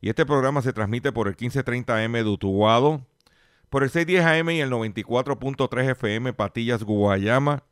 y 0.00 0.08
este 0.08 0.26
programa 0.26 0.62
se 0.62 0.72
transmite 0.72 1.12
por 1.12 1.28
el 1.28 1.36
1530M 1.36 2.24
de 2.24 3.04
por 3.68 3.82
el 3.82 3.90
610AM 3.90 4.54
y 4.54 4.60
el 4.60 4.70
94.3 4.70 5.90
FM 5.90 6.32
Patillas 6.32 6.82
Guayama, 6.82 7.62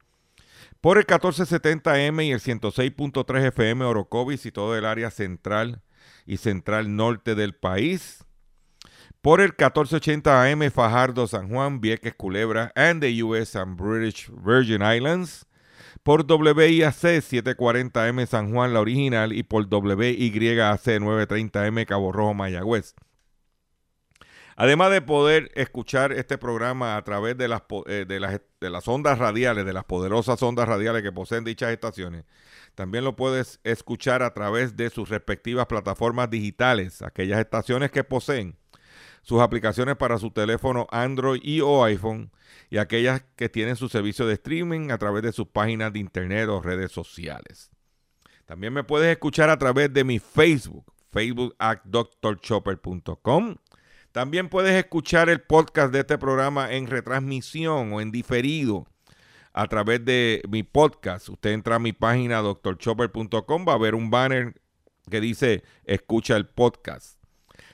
por 0.80 0.98
el 0.98 1.06
1470M 1.06 2.24
y 2.24 2.32
el 2.32 2.40
106.3 2.40 3.46
FM 3.46 3.84
Orocovis 3.84 4.46
y 4.46 4.52
todo 4.52 4.76
el 4.76 4.84
área 4.84 5.10
central 5.10 5.82
y 6.24 6.36
central 6.36 6.94
norte 6.94 7.34
del 7.34 7.54
país 7.54 8.24
por 9.22 9.40
el 9.40 9.48
1480 9.48 10.44
AM 10.44 10.70
Fajardo, 10.70 11.26
San 11.26 11.48
Juan, 11.48 11.80
Vieques, 11.80 12.14
Culebra, 12.14 12.72
and 12.76 13.02
the 13.02 13.22
US 13.22 13.56
and 13.56 13.76
British 13.76 14.30
Virgin 14.30 14.80
Islands, 14.82 15.44
por 16.08 16.24
WIAC 16.24 16.94
740M 16.94 18.24
San 18.24 18.50
Juan, 18.50 18.72
la 18.72 18.80
original, 18.80 19.34
y 19.34 19.42
por 19.42 19.64
WYAC 19.64 20.80
930M 20.80 21.84
Cabo 21.84 22.12
Rojo, 22.12 22.32
Mayagüez. 22.32 22.94
Además 24.56 24.90
de 24.90 25.02
poder 25.02 25.50
escuchar 25.54 26.12
este 26.12 26.38
programa 26.38 26.96
a 26.96 27.04
través 27.04 27.36
de 27.36 27.48
las, 27.48 27.60
eh, 27.88 28.06
de, 28.08 28.20
las, 28.20 28.40
de 28.58 28.70
las 28.70 28.88
ondas 28.88 29.18
radiales, 29.18 29.66
de 29.66 29.74
las 29.74 29.84
poderosas 29.84 30.42
ondas 30.42 30.66
radiales 30.66 31.02
que 31.02 31.12
poseen 31.12 31.44
dichas 31.44 31.72
estaciones, 31.72 32.24
también 32.74 33.04
lo 33.04 33.14
puedes 33.14 33.60
escuchar 33.62 34.22
a 34.22 34.32
través 34.32 34.78
de 34.78 34.88
sus 34.88 35.10
respectivas 35.10 35.66
plataformas 35.66 36.30
digitales, 36.30 37.02
aquellas 37.02 37.38
estaciones 37.38 37.90
que 37.90 38.02
poseen 38.02 38.56
sus 39.22 39.40
aplicaciones 39.40 39.96
para 39.96 40.18
su 40.18 40.30
teléfono 40.30 40.86
Android 40.90 41.40
y 41.42 41.60
o 41.60 41.84
iPhone 41.84 42.30
y 42.70 42.78
aquellas 42.78 43.22
que 43.36 43.48
tienen 43.48 43.76
su 43.76 43.88
servicio 43.88 44.26
de 44.26 44.34
streaming 44.34 44.90
a 44.90 44.98
través 44.98 45.22
de 45.22 45.32
sus 45.32 45.48
páginas 45.48 45.92
de 45.92 46.00
internet 46.00 46.48
o 46.48 46.60
redes 46.60 46.92
sociales. 46.92 47.70
También 48.46 48.72
me 48.72 48.84
puedes 48.84 49.10
escuchar 49.10 49.50
a 49.50 49.58
través 49.58 49.92
de 49.92 50.04
mi 50.04 50.18
Facebook, 50.18 50.92
facebook 51.10 51.54
at 51.58 51.80
drchopper.com. 51.84 53.56
También 54.12 54.48
puedes 54.48 54.74
escuchar 54.74 55.28
el 55.28 55.42
podcast 55.42 55.92
de 55.92 56.00
este 56.00 56.16
programa 56.16 56.72
en 56.72 56.86
retransmisión 56.86 57.92
o 57.92 58.00
en 58.00 58.10
diferido 58.10 58.86
a 59.52 59.66
través 59.66 60.04
de 60.04 60.42
mi 60.48 60.62
podcast. 60.62 61.28
Usted 61.28 61.50
entra 61.50 61.76
a 61.76 61.78
mi 61.78 61.92
página 61.92 62.40
drchopper.com, 62.40 63.66
va 63.68 63.74
a 63.74 63.78
ver 63.78 63.94
un 63.94 64.10
banner 64.10 64.54
que 65.10 65.20
dice 65.20 65.62
escucha 65.84 66.36
el 66.36 66.46
podcast. 66.46 67.17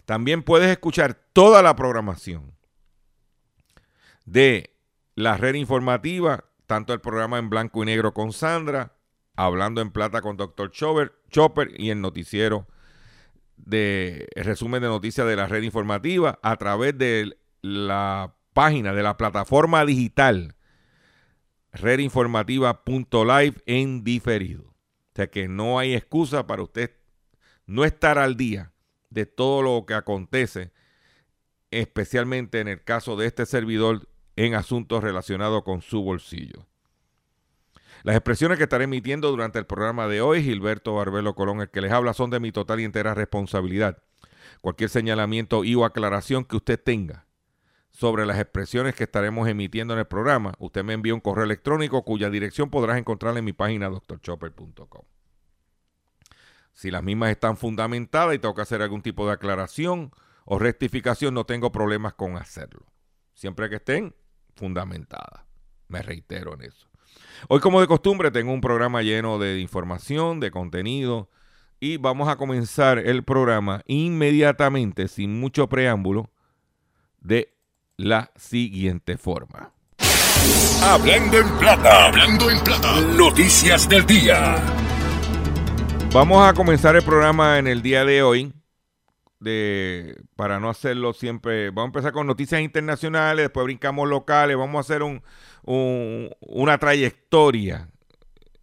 También 0.04 0.42
puedes 0.42 0.70
escuchar 0.70 1.14
toda 1.32 1.62
la 1.62 1.76
programación 1.76 2.54
de 4.26 4.74
la 5.14 5.36
red 5.36 5.54
informativa, 5.54 6.44
tanto 6.66 6.92
el 6.92 7.00
programa 7.00 7.38
en 7.38 7.50
blanco 7.50 7.82
y 7.82 7.86
negro 7.86 8.12
con 8.12 8.32
Sandra, 8.32 8.96
hablando 9.36 9.80
en 9.80 9.90
plata 9.90 10.20
con 10.20 10.36
Dr. 10.36 10.70
Chopper, 10.70 11.72
y 11.76 11.90
el 11.90 12.00
noticiero 12.00 12.66
de 13.56 14.28
resumen 14.36 14.82
de 14.82 14.88
noticias 14.88 15.26
de 15.26 15.36
la 15.36 15.46
red 15.46 15.62
informativa 15.62 16.38
a 16.42 16.56
través 16.56 16.98
de 16.98 17.38
la 17.62 18.34
página 18.52 18.92
de 18.92 19.02
la 19.02 19.16
plataforma 19.16 19.84
digital 19.84 20.56
redinformativa.live 21.72 23.62
en 23.66 24.04
diferido. 24.04 24.62
O 24.64 25.16
sea 25.16 25.28
que 25.28 25.48
no 25.48 25.78
hay 25.78 25.94
excusa 25.94 26.46
para 26.46 26.62
usted 26.62 26.96
no 27.66 27.84
estar 27.84 28.18
al 28.18 28.36
día 28.36 28.73
de 29.14 29.26
todo 29.26 29.62
lo 29.62 29.86
que 29.86 29.94
acontece, 29.94 30.72
especialmente 31.70 32.60
en 32.60 32.68
el 32.68 32.82
caso 32.82 33.16
de 33.16 33.26
este 33.26 33.46
servidor 33.46 34.08
en 34.36 34.54
asuntos 34.54 35.02
relacionados 35.02 35.62
con 35.62 35.80
su 35.80 36.02
bolsillo. 36.02 36.66
Las 38.02 38.16
expresiones 38.16 38.58
que 38.58 38.64
estaré 38.64 38.84
emitiendo 38.84 39.30
durante 39.30 39.58
el 39.58 39.66
programa 39.66 40.08
de 40.08 40.20
hoy, 40.20 40.42
Gilberto 40.42 40.94
Barbelo 40.94 41.34
Colón, 41.34 41.60
el 41.60 41.70
que 41.70 41.80
les 41.80 41.92
habla, 41.92 42.12
son 42.12 42.30
de 42.30 42.40
mi 42.40 42.52
total 42.52 42.80
y 42.80 42.84
entera 42.84 43.14
responsabilidad. 43.14 44.02
Cualquier 44.60 44.90
señalamiento 44.90 45.64
y 45.64 45.74
o 45.74 45.84
aclaración 45.84 46.44
que 46.44 46.56
usted 46.56 46.78
tenga 46.82 47.26
sobre 47.90 48.26
las 48.26 48.40
expresiones 48.40 48.96
que 48.96 49.04
estaremos 49.04 49.48
emitiendo 49.48 49.94
en 49.94 50.00
el 50.00 50.06
programa, 50.06 50.54
usted 50.58 50.82
me 50.82 50.94
envía 50.94 51.14
un 51.14 51.20
correo 51.20 51.44
electrónico 51.44 52.04
cuya 52.04 52.28
dirección 52.28 52.68
podrás 52.68 52.98
encontrar 52.98 53.38
en 53.38 53.44
mi 53.44 53.52
página 53.52 53.88
drchopper.com. 53.88 55.13
Si 56.74 56.90
las 56.90 57.02
mismas 57.02 57.30
están 57.30 57.56
fundamentadas 57.56 58.34
y 58.34 58.38
tengo 58.38 58.54
que 58.54 58.62
hacer 58.62 58.82
algún 58.82 59.00
tipo 59.00 59.26
de 59.26 59.32
aclaración 59.32 60.12
o 60.44 60.58
rectificación, 60.58 61.32
no 61.32 61.44
tengo 61.46 61.72
problemas 61.72 62.14
con 62.14 62.36
hacerlo. 62.36 62.84
Siempre 63.32 63.70
que 63.70 63.76
estén 63.76 64.14
fundamentadas. 64.54 65.44
Me 65.88 66.02
reitero 66.02 66.54
en 66.54 66.62
eso. 66.62 66.88
Hoy, 67.48 67.60
como 67.60 67.80
de 67.80 67.86
costumbre, 67.86 68.30
tengo 68.30 68.52
un 68.52 68.60
programa 68.60 69.02
lleno 69.02 69.38
de 69.38 69.60
información, 69.60 70.40
de 70.40 70.50
contenido, 70.50 71.30
y 71.80 71.96
vamos 71.96 72.28
a 72.28 72.36
comenzar 72.36 72.98
el 72.98 73.24
programa 73.24 73.82
inmediatamente, 73.86 75.08
sin 75.08 75.38
mucho 75.38 75.68
preámbulo, 75.68 76.30
de 77.20 77.54
la 77.96 78.32
siguiente 78.36 79.16
forma. 79.16 79.72
Hablando 80.82 81.38
en 81.38 81.58
plata, 81.58 82.06
hablando 82.06 82.50
en 82.50 82.60
plata. 82.60 83.00
Noticias 83.00 83.88
del 83.88 84.04
día. 84.06 84.83
Vamos 86.14 86.46
a 86.48 86.54
comenzar 86.54 86.94
el 86.94 87.02
programa 87.02 87.58
en 87.58 87.66
el 87.66 87.82
día 87.82 88.04
de 88.04 88.22
hoy. 88.22 88.52
De, 89.40 90.16
para 90.36 90.60
no 90.60 90.70
hacerlo 90.70 91.12
siempre, 91.12 91.68
vamos 91.70 91.82
a 91.82 91.86
empezar 91.86 92.12
con 92.12 92.26
noticias 92.26 92.62
internacionales, 92.62 93.44
después 93.44 93.64
brincamos 93.64 94.08
locales, 94.08 94.56
vamos 94.56 94.76
a 94.76 94.80
hacer 94.80 95.02
un, 95.02 95.22
un- 95.64 96.30
una 96.40 96.78
trayectoria 96.78 97.90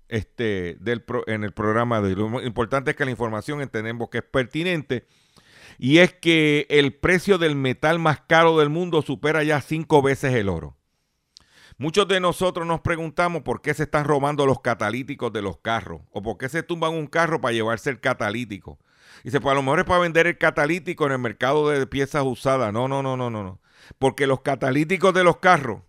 este, 0.08 0.78
del 0.80 1.04
pro- 1.04 1.24
en 1.28 1.44
el 1.44 1.52
programa 1.52 2.02
de. 2.02 2.16
Lo 2.16 2.42
importante 2.42 2.92
es 2.92 2.98
que 2.98 3.06
la 3.06 3.12
información 3.12 3.62
entendemos 3.62 4.10
que 4.10 4.20
es 4.20 4.24
pertinente 4.24 5.06
y 5.78 6.00
es 6.00 6.14
que 6.14 6.66
el 6.70 6.94
precio 6.94 7.38
del 7.38 7.56
metal 7.56 8.00
más 8.00 8.22
caro 8.22 8.58
del 8.58 8.70
mundo 8.70 9.02
supera 9.04 9.44
ya 9.44 9.62
cinco 9.62 10.02
veces 10.02 10.34
el 10.34 10.50
oro. 10.50 10.78
Muchos 11.82 12.08
de 12.08 12.20
nosotros 12.20 12.68
nos 12.68 12.82
preguntamos 12.82 13.42
por 13.42 13.64
qué 13.64 13.74
se 13.74 13.82
están 13.82 14.06
robando 14.06 14.46
los 14.46 14.62
catalíticos 14.62 15.34
de 15.34 15.42
los 15.42 15.58
carros 15.58 16.02
o 16.12 16.22
por 16.22 16.38
qué 16.38 16.48
se 16.48 16.62
tumban 16.62 16.94
un 16.94 17.08
carro 17.08 17.42
para 17.42 17.54
llevarse 17.54 17.90
el 17.90 18.00
catalítico. 18.00 18.78
Dice, 19.24 19.42
pues 19.42 19.52
a 19.52 19.56
lo 19.56 19.64
mejor 19.64 19.80
es 19.80 19.86
para 19.86 20.02
vender 20.02 20.28
el 20.28 20.38
catalítico 20.38 21.08
en 21.08 21.14
el 21.14 21.18
mercado 21.18 21.70
de 21.70 21.88
piezas 21.88 22.22
usadas. 22.24 22.72
No, 22.72 22.88
no, 22.88 23.02
no, 23.02 23.18
no, 23.18 23.32
no, 23.32 23.42
no. 23.42 23.60
Porque 23.98 24.28
los 24.28 24.42
catalíticos 24.42 25.12
de 25.16 25.24
los 25.24 25.38
carros 25.38 25.82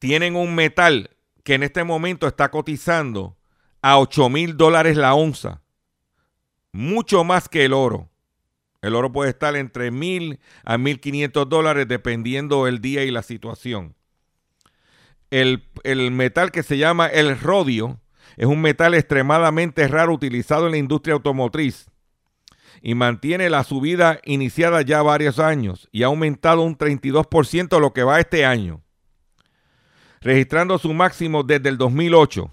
tienen 0.00 0.34
un 0.34 0.56
metal 0.56 1.10
que 1.44 1.54
en 1.54 1.62
este 1.62 1.84
momento 1.84 2.26
está 2.26 2.50
cotizando 2.50 3.36
a 3.82 4.00
8 4.00 4.30
mil 4.30 4.56
dólares 4.56 4.96
la 4.96 5.14
onza. 5.14 5.62
Mucho 6.72 7.22
más 7.22 7.48
que 7.48 7.66
el 7.66 7.72
oro. 7.72 8.10
El 8.82 8.96
oro 8.96 9.12
puede 9.12 9.30
estar 9.30 9.54
entre 9.54 9.92
mil 9.92 10.40
a 10.64 10.76
1.500 10.76 11.46
dólares 11.46 11.86
dependiendo 11.86 12.66
el 12.66 12.80
día 12.80 13.04
y 13.04 13.12
la 13.12 13.22
situación. 13.22 13.94
El, 15.34 16.12
metal 16.12 16.52
que 16.52 16.62
se 16.62 16.78
llama 16.78 17.08
el 17.08 17.36
rodio 17.40 18.00
es 18.36 18.46
un 18.46 18.60
metal 18.60 18.94
extremadamente 18.94 19.88
raro 19.88 20.12
utilizado 20.12 20.66
en 20.66 20.72
la 20.72 20.78
industria 20.78 21.14
automotriz 21.14 21.90
y 22.80 22.94
mantiene 22.94 23.50
la 23.50 23.64
subida 23.64 24.20
iniciada 24.24 24.82
ya 24.82 25.02
varios 25.02 25.40
años 25.40 25.88
y 25.90 26.04
ha 26.04 26.06
aumentado 26.06 26.62
un 26.62 26.78
32% 26.78 27.80
lo 27.80 27.92
que 27.92 28.04
va 28.04 28.20
este 28.20 28.46
año, 28.46 28.82
registrando 30.20 30.78
su 30.78 30.94
máximo 30.94 31.42
desde 31.42 31.68
el 31.68 31.78
2008. 31.78 32.52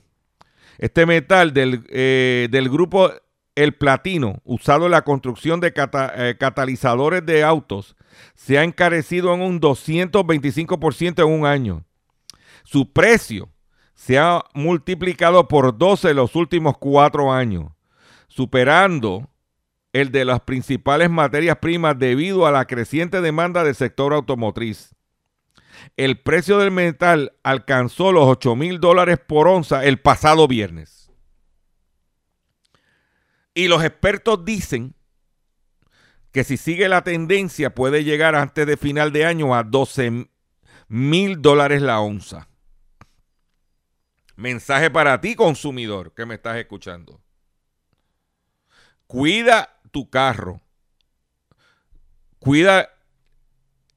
Este 0.80 1.06
metal 1.06 1.54
del, 1.54 1.86
eh, 1.90 2.48
del 2.50 2.68
grupo 2.68 3.12
el 3.54 3.74
platino 3.76 4.42
usado 4.44 4.86
en 4.86 4.92
la 4.94 5.04
construcción 5.04 5.60
de 5.60 5.72
eh, 5.76 6.36
catalizadores 6.40 7.24
de 7.28 7.44
autos 7.44 7.96
se 8.34 8.58
ha 8.58 8.64
encarecido 8.64 9.36
en 9.36 9.42
un 9.42 9.62
225% 9.62 11.20
en 11.20 11.30
un 11.30 11.46
año. 11.46 11.86
Su 12.64 12.92
precio 12.92 13.50
se 13.94 14.18
ha 14.18 14.44
multiplicado 14.54 15.48
por 15.48 15.78
12 15.78 16.10
en 16.10 16.16
los 16.16 16.36
últimos 16.36 16.78
cuatro 16.78 17.32
años, 17.32 17.72
superando 18.28 19.30
el 19.94 20.12
de 20.12 20.26
las 20.26 20.42
principales 20.42 21.10
materias 21.10 21.58
primas 21.58 22.00
debido 22.00 22.46
a 22.46 22.52
la 22.52 22.66
creciente 22.66 23.22
demanda 23.22 23.64
del 23.64 23.76
sector 23.76 24.14
automotriz. 24.14 24.96
El 25.98 26.20
precio 26.20 26.58
del 26.58 26.72
metal 26.72 27.34
alcanzó 27.44 28.12
los 28.12 28.26
8 28.26 28.56
mil 28.56 28.80
dólares 28.80 29.20
por 29.20 29.48
onza 29.48 29.86
el 29.86 30.00
pasado 30.00 30.48
viernes. 30.48 31.12
Y 33.54 33.68
los 33.68 33.84
expertos 33.84 34.46
dicen 34.46 34.96
que 36.32 36.44
si 36.44 36.58
sigue 36.58 36.88
la 36.88 37.04
tendencia 37.04 37.76
puede 37.76 38.04
llegar 38.04 38.36
antes 38.36 38.66
de 38.66 38.78
final 38.78 39.12
de 39.12 39.26
año 39.26 39.54
a 39.54 39.64
12 39.64 40.30
mil 40.88 41.42
dólares 41.42 41.82
la 41.82 42.00
onza. 42.00 42.48
Mensaje 44.42 44.90
para 44.90 45.22
ti, 45.22 45.36
consumidor, 45.36 46.16
que 46.16 46.26
me 46.26 46.34
estás 46.34 46.58
escuchando. 46.58 47.22
Cuida 49.06 49.80
tu 49.92 50.10
carro. 50.10 50.60
Cuida 52.40 52.90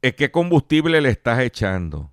es 0.03 0.15
qué 0.15 0.31
combustible 0.31 1.01
le 1.01 1.09
estás 1.09 1.41
echando. 1.41 2.13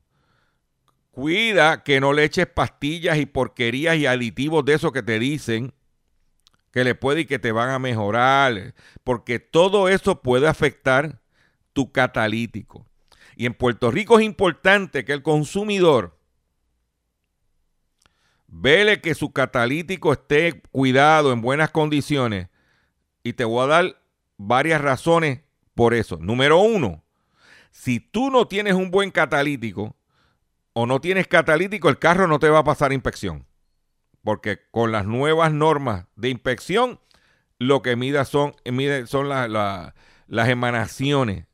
Cuida 1.12 1.84
que 1.84 2.00
no 2.00 2.14
le 2.14 2.24
eches 2.24 2.48
pastillas 2.48 3.18
y 3.18 3.26
porquerías 3.26 3.98
y 3.98 4.06
aditivos 4.06 4.64
de 4.64 4.76
eso 4.76 4.94
que 4.94 5.04
te 5.04 5.20
dicen 5.20 5.74
que 6.72 6.86
le 6.86 6.96
puede 6.96 7.22
y 7.22 7.26
que 7.26 7.38
te 7.38 7.52
van 7.52 7.72
a 7.72 7.80
mejorar, 7.80 8.74
porque 9.04 9.40
todo 9.40 9.90
eso 9.90 10.22
puede 10.22 10.48
afectar 10.48 11.20
tu 11.74 11.92
catalítico. 11.92 12.88
Y 13.36 13.46
en 13.46 13.54
Puerto 13.54 13.92
Rico 13.92 14.18
es 14.18 14.26
importante 14.26 15.04
que 15.04 15.12
el 15.12 15.22
consumidor 15.22 16.21
vele 18.52 19.02
que 19.02 19.16
su 19.16 19.34
catalítico 19.34 20.14
esté 20.14 20.62
cuidado 20.72 21.34
en 21.34 21.42
buenas 21.42 21.72
condiciones. 21.72 22.50
Y 23.24 23.34
te 23.34 23.44
voy 23.44 23.64
a 23.64 23.68
dar 23.68 24.02
varias 24.38 24.82
razones 24.82 25.42
por 25.74 25.96
eso. 25.96 26.18
Número 26.18 26.60
uno, 26.60 27.04
si 27.72 28.00
tú 28.00 28.30
no 28.30 28.48
tienes 28.48 28.76
un 28.76 28.92
buen 28.92 29.10
catalítico 29.10 29.96
o 30.74 30.86
no 30.86 31.02
tienes 31.02 31.28
catalítico, 31.28 31.90
el 31.90 31.98
carro 31.98 32.28
no 32.28 32.38
te 32.38 32.50
va 32.50 32.60
a 32.60 32.64
pasar 32.64 32.94
inspección 32.94 33.48
porque 34.24 34.60
con 34.72 34.92
las 34.92 35.06
nuevas 35.06 35.52
normas 35.52 36.06
de 36.16 36.30
inspección, 36.30 37.00
lo 37.58 37.82
que 37.82 37.96
mide 37.96 38.24
son, 38.26 38.56
mide 38.66 39.08
son 39.08 39.30
las 39.30 40.50
emanaciones. 40.50 41.46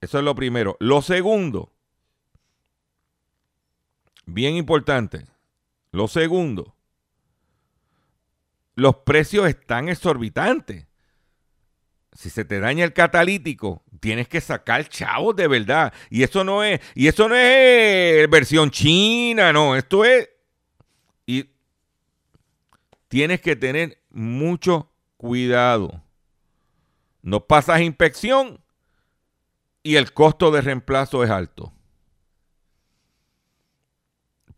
Eso 0.00 0.18
es 0.18 0.24
lo 0.24 0.34
primero. 0.34 0.76
Lo 0.80 1.02
segundo, 1.02 1.72
bien 4.34 4.56
importante, 4.56 5.26
lo 5.92 6.08
segundo, 6.08 6.74
los 8.74 8.96
precios 8.96 9.48
están 9.48 9.88
exorbitantes. 9.88 10.86
Si 12.12 12.28
se 12.28 12.44
te 12.44 12.58
daña 12.58 12.84
el 12.84 12.92
catalítico, 12.92 13.84
tienes 14.00 14.26
que 14.26 14.40
sacar 14.40 14.88
chavos 14.88 15.36
de 15.36 15.46
verdad. 15.46 15.92
Y 16.08 16.22
eso 16.22 16.44
no 16.44 16.64
es, 16.64 16.80
y 16.94 17.06
eso 17.06 17.28
no 17.28 17.34
es 17.36 18.28
versión 18.28 18.70
china, 18.70 19.52
no. 19.52 19.76
Esto 19.76 20.04
es. 20.04 20.28
Y 21.26 21.50
tienes 23.08 23.40
que 23.40 23.54
tener 23.54 24.02
mucho 24.10 24.90
cuidado. 25.16 26.02
No 27.22 27.46
pasas 27.46 27.80
inspección 27.82 28.60
y 29.82 29.96
el 29.96 30.12
costo 30.12 30.50
de 30.50 30.62
reemplazo 30.62 31.22
es 31.22 31.30
alto. 31.30 31.72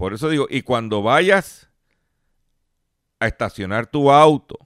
Por 0.02 0.14
eso 0.14 0.28
digo, 0.28 0.48
y 0.50 0.62
cuando 0.62 1.00
vayas 1.00 1.70
a 3.20 3.28
estacionar 3.28 3.86
tu 3.86 4.10
auto, 4.10 4.58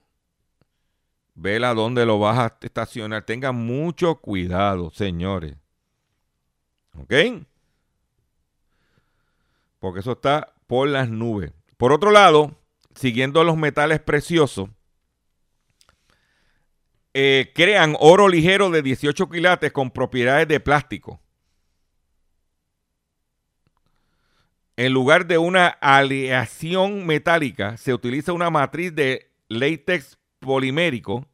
Vela 1.35 1.75
dónde 1.75 2.07
lo 2.07 2.17
vas 2.17 2.39
a 2.39 2.57
estacionar. 2.59 3.23
Tengan 3.23 3.55
mucho 3.55 4.15
cuidado, 4.15 4.89
señores. 4.89 5.55
¿Ok? 6.97 7.13
Porque 9.77 9.99
eso 9.99 10.13
está 10.13 10.55
por 10.65 10.87
las 10.87 11.07
nubes. 11.07 11.53
Por 11.77 11.93
otro 11.93 12.09
lado, 12.09 12.59
siguiendo 12.95 13.43
los 13.43 13.57
metales 13.57 13.99
preciosos, 13.99 14.71
eh, 17.13 17.51
crean 17.53 17.95
oro 17.99 18.27
ligero 18.27 18.71
de 18.71 18.81
18 18.81 19.29
quilates 19.29 19.71
con 19.71 19.91
propiedades 19.91 20.47
de 20.47 20.59
plástico. 20.59 21.21
En 24.77 24.93
lugar 24.93 25.25
de 25.25 25.39
una 25.39 25.67
aleación 25.67 27.07
metálica, 27.07 27.77
se 27.77 27.95
utiliza 27.95 28.31
una 28.31 28.51
matriz 28.51 28.93
de 28.93 29.31
látex 29.49 30.19
polimérico, 30.39 31.27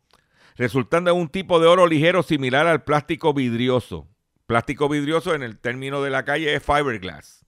resultando 0.56 1.12
en 1.12 1.18
un 1.18 1.28
tipo 1.28 1.60
de 1.60 1.68
oro 1.68 1.86
ligero 1.86 2.24
similar 2.24 2.68
al 2.68 2.86
plástico 2.86 3.34
vidrioso. 3.34 4.08
Plástico 4.48 4.88
vidrioso 4.88 5.36
en 5.36 5.44
el 5.44 5.58
término 5.58 6.02
de 6.02 6.10
la 6.10 6.24
calle 6.24 6.56
es 6.56 6.64
fiberglass. 6.64 7.46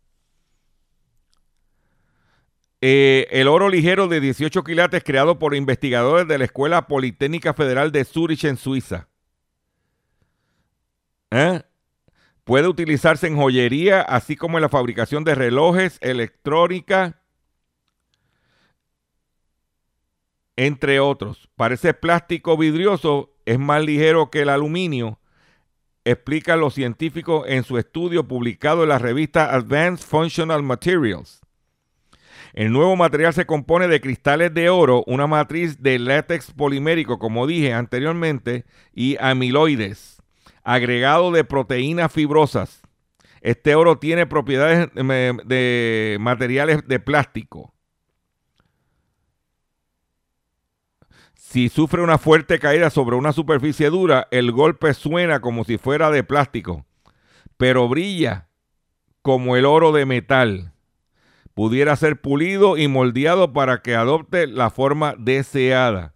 Eh, 2.81 3.27
el 3.31 3.47
oro 3.47 3.69
ligero 3.69 4.09
de 4.09 4.19
18 4.19 4.65
quilates 4.65 5.01
creado 5.01 5.39
por 5.39 5.55
investigadores 5.55 6.27
de 6.27 6.37
la 6.37 6.43
Escuela 6.43 6.87
Politécnica 6.87 7.53
Federal 7.53 7.93
de 7.93 8.03
Zurich 8.03 8.43
en 8.43 8.57
Suiza. 8.57 9.07
¿Eh? 11.31 11.61
Puede 12.45 12.67
utilizarse 12.67 13.25
en 13.25 13.37
joyería, 13.37 14.01
así 14.01 14.35
como 14.35 14.57
en 14.57 14.61
la 14.61 14.69
fabricación 14.69 15.23
de 15.23 15.33
relojes, 15.33 15.97
electrónica, 16.01 17.19
entre 20.55 20.99
otros. 20.99 21.49
Parece 21.55 21.95
plástico 21.95 22.55
vidrioso, 22.55 23.33
es 23.45 23.57
más 23.57 23.83
ligero 23.83 24.29
que 24.29 24.43
el 24.43 24.49
aluminio, 24.49 25.19
explica 26.03 26.55
los 26.55 26.75
científicos 26.75 27.45
en 27.47 27.63
su 27.63 27.79
estudio 27.79 28.27
publicado 28.27 28.83
en 28.83 28.89
la 28.89 28.99
revista 28.99 29.55
Advanced 29.55 30.05
Functional 30.05 30.61
Materials. 30.61 31.41
El 32.53 32.71
nuevo 32.71 32.95
material 32.95 33.33
se 33.33 33.47
compone 33.47 33.87
de 33.87 33.99
cristales 33.99 34.53
de 34.53 34.69
oro, 34.69 35.03
una 35.07 35.25
matriz 35.25 35.81
de 35.81 35.97
látex 35.97 36.51
polimérico, 36.51 37.17
como 37.17 37.47
dije 37.47 37.73
anteriormente, 37.73 38.65
y 38.93 39.17
amiloides, 39.19 40.14
agregado 40.65 41.31
de 41.31 41.45
proteínas 41.45 42.11
fibrosas. 42.11 42.81
Este 43.39 43.75
oro 43.75 43.99
tiene 43.99 44.25
propiedades 44.25 44.89
de 44.93 46.17
materiales 46.19 46.85
de 46.87 46.99
plástico. 46.99 47.73
Si 51.35 51.69
sufre 51.69 52.01
una 52.01 52.17
fuerte 52.17 52.57
caída 52.59 52.89
sobre 52.89 53.15
una 53.15 53.31
superficie 53.31 53.89
dura, 53.91 54.27
el 54.31 54.51
golpe 54.51 54.93
suena 54.95 55.39
como 55.39 55.63
si 55.63 55.77
fuera 55.77 56.09
de 56.09 56.23
plástico, 56.23 56.85
pero 57.55 57.87
brilla 57.87 58.49
como 59.21 59.55
el 59.55 59.65
oro 59.65 59.91
de 59.91 60.05
metal. 60.07 60.73
Pudiera 61.53 61.95
ser 61.95 62.19
pulido 62.19 62.77
y 62.77 62.87
moldeado 62.87 63.53
para 63.53 63.83
que 63.83 63.95
adopte 63.95 64.47
la 64.47 64.71
forma 64.71 65.15
deseada. 65.17 66.14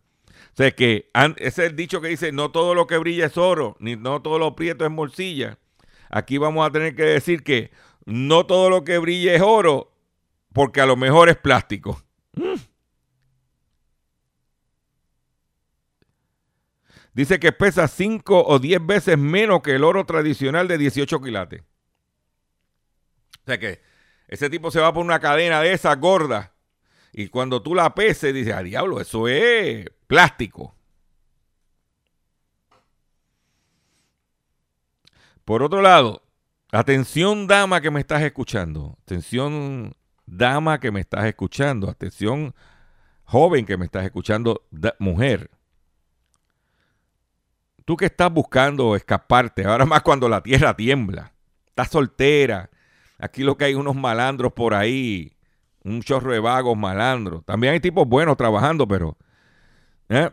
Sea 0.59 0.71
que 0.71 1.09
ese 1.37 1.47
es 1.47 1.59
el 1.59 1.77
dicho 1.77 2.01
que 2.01 2.09
dice, 2.09 2.33
no 2.33 2.51
todo 2.51 2.75
lo 2.75 2.85
que 2.85 2.97
brilla 2.97 3.27
es 3.27 3.37
oro, 3.37 3.77
ni 3.79 3.95
no 3.95 4.21
todo 4.21 4.37
lo 4.37 4.57
prieto 4.57 4.83
es 4.83 4.91
morcilla. 4.91 5.57
Aquí 6.09 6.37
vamos 6.37 6.67
a 6.67 6.69
tener 6.69 6.97
que 6.97 7.03
decir 7.03 7.43
que 7.43 7.71
no 8.03 8.45
todo 8.45 8.69
lo 8.69 8.83
que 8.83 8.97
brilla 8.97 9.33
es 9.33 9.41
oro, 9.41 9.93
porque 10.51 10.81
a 10.81 10.85
lo 10.85 10.97
mejor 10.97 11.29
es 11.29 11.37
plástico. 11.37 12.03
Mm. 12.33 12.55
Dice 17.13 17.39
que 17.39 17.53
pesa 17.53 17.87
5 17.87 18.43
o 18.45 18.59
10 18.59 18.85
veces 18.85 19.17
menos 19.17 19.61
que 19.61 19.75
el 19.75 19.85
oro 19.85 20.05
tradicional 20.05 20.67
de 20.67 20.77
18 20.77 21.21
quilates. 21.21 21.61
O 21.61 23.45
sea 23.45 23.57
que 23.57 23.81
ese 24.27 24.49
tipo 24.49 24.71
se 24.71 24.81
va 24.81 24.91
por 24.91 25.05
una 25.05 25.21
cadena 25.21 25.61
de 25.61 25.71
esa 25.71 25.95
gorda. 25.95 26.51
Y 27.11 27.29
cuando 27.29 27.61
tú 27.61 27.75
la 27.75 27.93
peses, 27.95 28.33
dices, 28.33 28.53
a 28.53 28.59
ah, 28.59 28.63
diablo, 28.63 29.01
eso 29.01 29.27
es 29.27 29.89
plástico. 30.07 30.75
Por 35.43 35.63
otro 35.63 35.81
lado, 35.81 36.21
atención 36.71 37.47
dama 37.47 37.81
que 37.81 37.89
me 37.89 37.99
estás 37.99 38.21
escuchando. 38.21 38.97
Atención 39.01 39.95
dama 40.27 40.79
que 40.79 40.91
me 40.91 40.99
estás 40.99 41.25
escuchando. 41.25 41.89
Atención 41.89 42.53
joven 43.23 43.65
que 43.65 43.77
me 43.77 43.85
estás 43.85 44.05
escuchando, 44.05 44.67
mujer. 44.99 45.49
Tú 47.85 47.97
que 47.97 48.05
estás 48.05 48.31
buscando 48.31 48.95
escaparte, 48.95 49.65
ahora 49.65 49.85
más 49.85 50.03
cuando 50.03 50.29
la 50.29 50.43
tierra 50.43 50.75
tiembla, 50.75 51.33
estás 51.65 51.89
soltera, 51.89 52.69
aquí 53.17 53.41
lo 53.41 53.57
que 53.57 53.65
hay 53.65 53.73
unos 53.73 53.95
malandros 53.95 54.53
por 54.53 54.75
ahí 54.75 55.38
Un 55.83 56.01
chorro 56.01 56.31
de 56.31 56.39
vagos, 56.39 56.77
malandros. 56.77 57.45
También 57.45 57.73
hay 57.73 57.79
tipos 57.79 58.07
buenos 58.07 58.37
trabajando, 58.37 58.87
pero... 58.87 59.17
¿eh? 60.09 60.29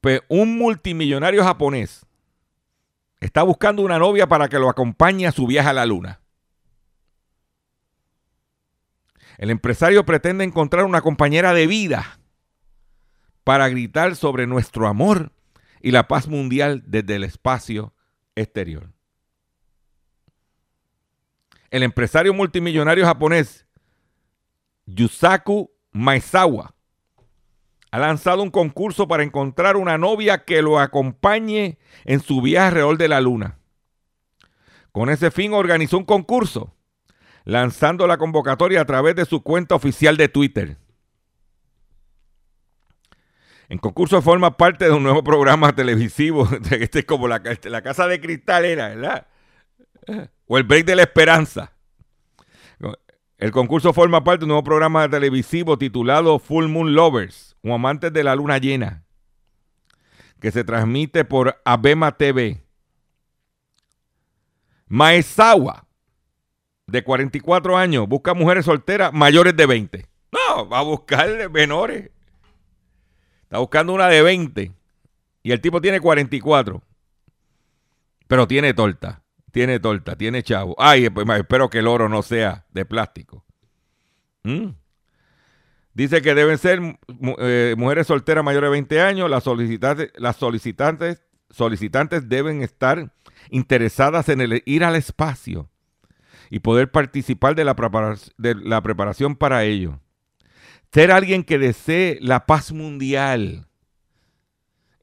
Pues 0.00 0.20
un 0.28 0.58
multimillonario 0.58 1.42
japonés 1.42 2.04
está 3.20 3.42
buscando 3.42 3.82
una 3.82 3.98
novia 3.98 4.26
para 4.26 4.48
que 4.48 4.58
lo 4.58 4.68
acompañe 4.68 5.26
a 5.26 5.32
su 5.32 5.46
viaje 5.46 5.70
a 5.70 5.72
la 5.72 5.86
luna. 5.86 6.20
El 9.38 9.50
empresario 9.50 10.04
pretende 10.04 10.44
encontrar 10.44 10.84
una 10.84 11.00
compañera 11.00 11.54
de 11.54 11.66
vida 11.66 12.18
para 13.42 13.68
gritar 13.68 14.14
sobre 14.14 14.46
nuestro 14.46 14.86
amor 14.86 15.32
y 15.80 15.90
la 15.90 16.06
paz 16.06 16.28
mundial 16.28 16.82
desde 16.86 17.16
el 17.16 17.24
espacio 17.24 17.94
exterior. 18.34 18.92
El 21.70 21.82
empresario 21.82 22.32
multimillonario 22.32 23.04
japonés 23.04 23.66
Yusaku 24.86 25.70
Maezawa 25.92 26.74
ha 27.94 27.98
lanzado 28.00 28.42
un 28.42 28.50
concurso 28.50 29.06
para 29.06 29.22
encontrar 29.22 29.76
una 29.76 29.98
novia 29.98 30.44
que 30.44 30.62
lo 30.62 30.80
acompañe 30.80 31.78
en 32.04 32.18
su 32.18 32.42
viaje 32.42 32.66
alrededor 32.66 32.98
de 32.98 33.06
la 33.06 33.20
luna. 33.20 33.58
Con 34.90 35.10
ese 35.10 35.30
fin 35.30 35.52
organizó 35.52 35.98
un 35.98 36.04
concurso, 36.04 36.74
lanzando 37.44 38.08
la 38.08 38.18
convocatoria 38.18 38.80
a 38.80 38.84
través 38.84 39.14
de 39.14 39.24
su 39.26 39.44
cuenta 39.44 39.76
oficial 39.76 40.16
de 40.16 40.28
Twitter. 40.28 40.76
El 43.68 43.80
concurso 43.80 44.20
forma 44.22 44.56
parte 44.56 44.86
de 44.86 44.90
un 44.90 45.04
nuevo 45.04 45.22
programa 45.22 45.72
televisivo, 45.72 46.48
este 46.72 46.98
es 46.98 47.04
como 47.04 47.28
la, 47.28 47.42
la 47.62 47.82
Casa 47.82 48.08
de 48.08 48.20
Cristal 48.20 48.64
era, 48.64 48.88
¿verdad? 48.88 49.28
O 50.48 50.58
el 50.58 50.64
Break 50.64 50.84
de 50.84 50.96
la 50.96 51.02
Esperanza. 51.02 51.73
El 53.38 53.50
concurso 53.50 53.92
forma 53.92 54.22
parte 54.22 54.40
de 54.40 54.44
un 54.44 54.48
nuevo 54.50 54.64
programa 54.64 55.08
televisivo 55.08 55.76
titulado 55.76 56.38
Full 56.38 56.68
Moon 56.68 56.94
Lovers, 56.94 57.56
o 57.62 57.74
Amantes 57.74 58.12
de 58.12 58.22
la 58.22 58.36
Luna 58.36 58.58
Llena, 58.58 59.04
que 60.40 60.52
se 60.52 60.62
transmite 60.62 61.24
por 61.24 61.60
Abema 61.64 62.16
TV. 62.16 62.62
Maezawa, 64.86 65.88
de 66.86 67.02
44 67.02 67.76
años, 67.76 68.08
busca 68.08 68.34
mujeres 68.34 68.66
solteras 68.66 69.12
mayores 69.12 69.56
de 69.56 69.66
20. 69.66 70.06
No, 70.30 70.68
va 70.68 70.78
a 70.78 70.82
buscar 70.82 71.50
menores. 71.50 72.10
Está 73.42 73.58
buscando 73.58 73.94
una 73.94 74.08
de 74.08 74.22
20. 74.22 74.72
Y 75.42 75.52
el 75.52 75.60
tipo 75.60 75.80
tiene 75.80 76.00
44. 76.00 76.82
Pero 78.28 78.46
tiene 78.46 78.74
torta 78.74 79.23
tiene 79.54 79.78
torta, 79.78 80.16
tiene 80.16 80.42
chavo. 80.42 80.74
Ay, 80.78 81.08
pues, 81.10 81.24
espero 81.38 81.70
que 81.70 81.78
el 81.78 81.86
oro 81.86 82.08
no 82.08 82.22
sea 82.22 82.66
de 82.72 82.84
plástico. 82.84 83.44
¿Mm? 84.42 84.70
Dice 85.94 86.22
que 86.22 86.34
deben 86.34 86.58
ser 86.58 86.80
eh, 87.38 87.76
mujeres 87.78 88.08
solteras 88.08 88.44
mayores 88.44 88.66
de 88.66 88.72
20 88.72 89.00
años. 89.00 89.30
Las 89.30 89.44
solicitantes, 89.44 90.10
solicitantes, 90.36 91.22
solicitantes 91.50 92.28
deben 92.28 92.62
estar 92.62 93.12
interesadas 93.48 94.28
en 94.28 94.60
ir 94.64 94.82
al 94.82 94.96
espacio 94.96 95.70
y 96.50 96.58
poder 96.58 96.90
participar 96.90 97.54
de 97.54 97.64
la, 97.64 97.76
de 98.36 98.54
la 98.56 98.82
preparación 98.82 99.36
para 99.36 99.62
ello. 99.62 100.00
Ser 100.92 101.12
alguien 101.12 101.44
que 101.44 101.58
desee 101.58 102.18
la 102.20 102.44
paz 102.46 102.72
mundial 102.72 103.68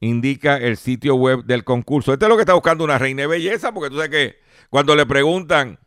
indica 0.02 0.56
el 0.56 0.76
sitio 0.76 1.14
web 1.14 1.44
del 1.44 1.64
concurso. 1.64 2.12
Este 2.12 2.26
es 2.26 2.28
lo 2.28 2.36
que 2.36 2.42
está 2.42 2.54
buscando 2.54 2.84
una 2.84 2.98
reina 2.98 3.22
de 3.22 3.28
belleza, 3.28 3.72
porque 3.72 3.88
tú 3.88 3.96
sabes 3.96 4.10
que 4.10 4.41
cuando 4.72 4.96
le 4.96 5.04
preguntan 5.04 5.78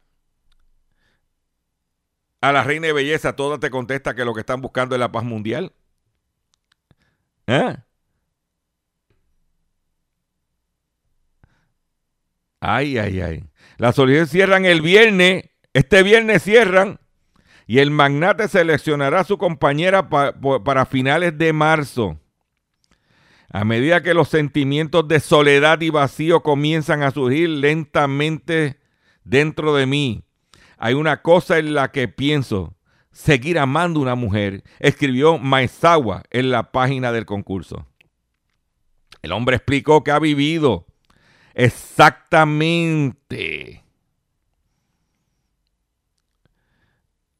a 2.39 2.51
la 2.51 2.63
reina 2.63 2.85
de 2.85 2.93
belleza, 2.93 3.35
toda 3.35 3.59
te 3.59 3.71
contesta 3.71 4.13
que 4.13 4.23
lo 4.23 4.35
que 4.35 4.41
están 4.41 4.61
buscando 4.61 4.93
es 4.93 4.99
la 4.99 5.11
paz 5.11 5.23
mundial. 5.23 5.73
¿Eh? 7.47 7.77
Ay, 12.59 12.99
ay, 12.99 13.21
ay. 13.21 13.43
Las 13.77 13.95
solicitudes 13.95 14.29
cierran 14.29 14.65
el 14.65 14.83
viernes. 14.83 15.45
Este 15.73 16.03
viernes 16.03 16.43
cierran. 16.43 16.99
Y 17.65 17.79
el 17.79 17.89
magnate 17.89 18.47
seleccionará 18.47 19.21
a 19.21 19.23
su 19.23 19.39
compañera 19.39 20.09
para 20.09 20.85
finales 20.85 21.35
de 21.35 21.53
marzo. 21.53 22.19
A 23.49 23.63
medida 23.63 24.03
que 24.03 24.13
los 24.13 24.29
sentimientos 24.29 25.07
de 25.07 25.19
soledad 25.19 25.81
y 25.81 25.89
vacío 25.89 26.41
comienzan 26.41 27.03
a 27.03 27.11
surgir 27.11 27.49
lentamente 27.49 28.79
dentro 29.23 29.75
de 29.75 29.85
mí, 29.85 30.23
hay 30.77 30.93
una 30.93 31.21
cosa 31.21 31.57
en 31.57 31.73
la 31.73 31.91
que 31.91 32.07
pienso, 32.07 32.75
seguir 33.11 33.59
amando 33.59 33.99
a 33.99 34.03
una 34.03 34.15
mujer, 34.15 34.63
escribió 34.79 35.37
Maezawa 35.37 36.23
en 36.31 36.51
la 36.51 36.71
página 36.71 37.11
del 37.11 37.25
concurso. 37.25 37.87
El 39.21 39.31
hombre 39.31 39.55
explicó 39.55 40.03
que 40.03 40.11
ha 40.11 40.19
vivido 40.19 40.85
exactamente 41.53 43.83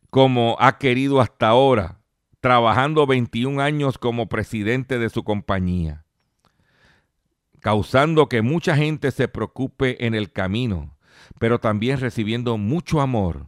como 0.10 0.56
ha 0.62 0.78
querido 0.78 1.20
hasta 1.20 1.50
ahora, 1.50 2.00
trabajando 2.46 3.08
21 3.08 3.60
años 3.60 3.98
como 3.98 4.30
presidente 4.30 5.00
de 5.00 5.10
su 5.10 5.24
compañía 5.24 6.06
causando 7.60 8.30
que 8.30 8.44
mucha 8.44 8.75
gente 8.75 9.10
se 9.10 9.28
preocupe 9.28 10.06
en 10.06 10.14
el 10.14 10.32
camino, 10.32 10.96
pero 11.40 11.60
también 11.60 12.00
recibiendo 12.00 12.60
mucho 12.60 13.02
amor 13.02 13.48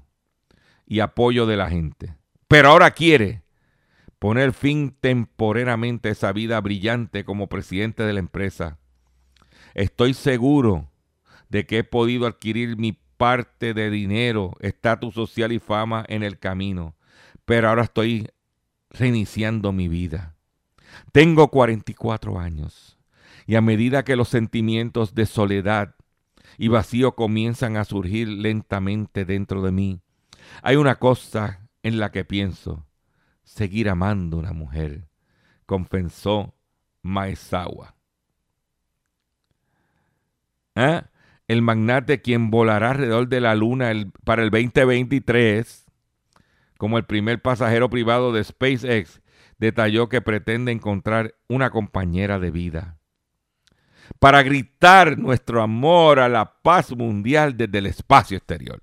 y 0.87 1.01
apoyo 1.01 1.45
de 1.45 1.57
la 1.57 1.69
gente. 1.69 2.15
Pero 2.47 2.69
ahora 2.69 2.89
quiere 2.89 3.43
poner 4.17 4.51
fin 4.51 4.97
temporeramente 4.99 6.09
a 6.09 6.13
esa 6.13 6.31
vida 6.31 6.59
brillante 6.59 7.23
como 7.23 7.49
presidente 7.49 8.01
de 8.01 8.13
la 8.13 8.19
empresa. 8.19 8.79
Estoy 9.75 10.15
seguro 10.15 10.89
de 11.49 11.67
que 11.67 11.77
he 11.77 11.83
podido 11.83 12.25
adquirir 12.25 12.77
mi 12.77 12.93
parte 13.17 13.75
de 13.75 13.91
dinero, 13.91 14.55
estatus 14.59 15.13
social 15.13 15.51
y 15.51 15.59
fama 15.59 16.03
en 16.09 16.23
el 16.23 16.39
camino, 16.39 16.95
pero 17.45 17.69
ahora 17.69 17.83
estoy 17.83 18.27
reiniciando 18.99 19.71
mi 19.71 19.87
vida. 19.87 20.35
Tengo 21.11 21.49
44 21.49 22.39
años 22.39 22.97
y 23.45 23.55
a 23.55 23.61
medida 23.61 24.03
que 24.03 24.15
los 24.15 24.29
sentimientos 24.29 25.15
de 25.15 25.25
soledad 25.25 25.95
y 26.57 26.67
vacío 26.67 27.15
comienzan 27.15 27.77
a 27.77 27.85
surgir 27.85 28.27
lentamente 28.27 29.25
dentro 29.25 29.61
de 29.61 29.71
mí, 29.71 30.01
hay 30.61 30.75
una 30.75 30.95
cosa 30.95 31.67
en 31.83 31.99
la 31.99 32.11
que 32.11 32.25
pienso, 32.25 32.85
seguir 33.43 33.89
amando 33.89 34.37
a 34.37 34.39
una 34.41 34.53
mujer, 34.53 35.07
confesó 35.65 36.55
Maezawa. 37.01 37.95
¿Eh? 40.75 41.01
El 41.47 41.61
magnate 41.61 42.21
quien 42.21 42.51
volará 42.51 42.91
alrededor 42.91 43.29
de 43.29 43.41
la 43.41 43.55
luna 43.55 43.91
para 44.25 44.43
el 44.43 44.49
2023 44.49 45.86
como 46.77 46.97
el 46.97 47.05
primer 47.05 47.41
pasajero 47.41 47.89
privado 47.89 48.31
de 48.31 48.43
SpaceX, 48.43 49.21
detalló 49.57 50.09
que 50.09 50.21
pretende 50.21 50.71
encontrar 50.71 51.35
una 51.47 51.69
compañera 51.69 52.39
de 52.39 52.51
vida 52.51 52.97
para 54.19 54.43
gritar 54.43 55.17
nuestro 55.17 55.61
amor 55.61 56.19
a 56.19 56.29
la 56.29 56.61
paz 56.61 56.95
mundial 56.95 57.57
desde 57.57 57.77
el 57.79 57.87
espacio 57.87 58.37
exterior. 58.37 58.81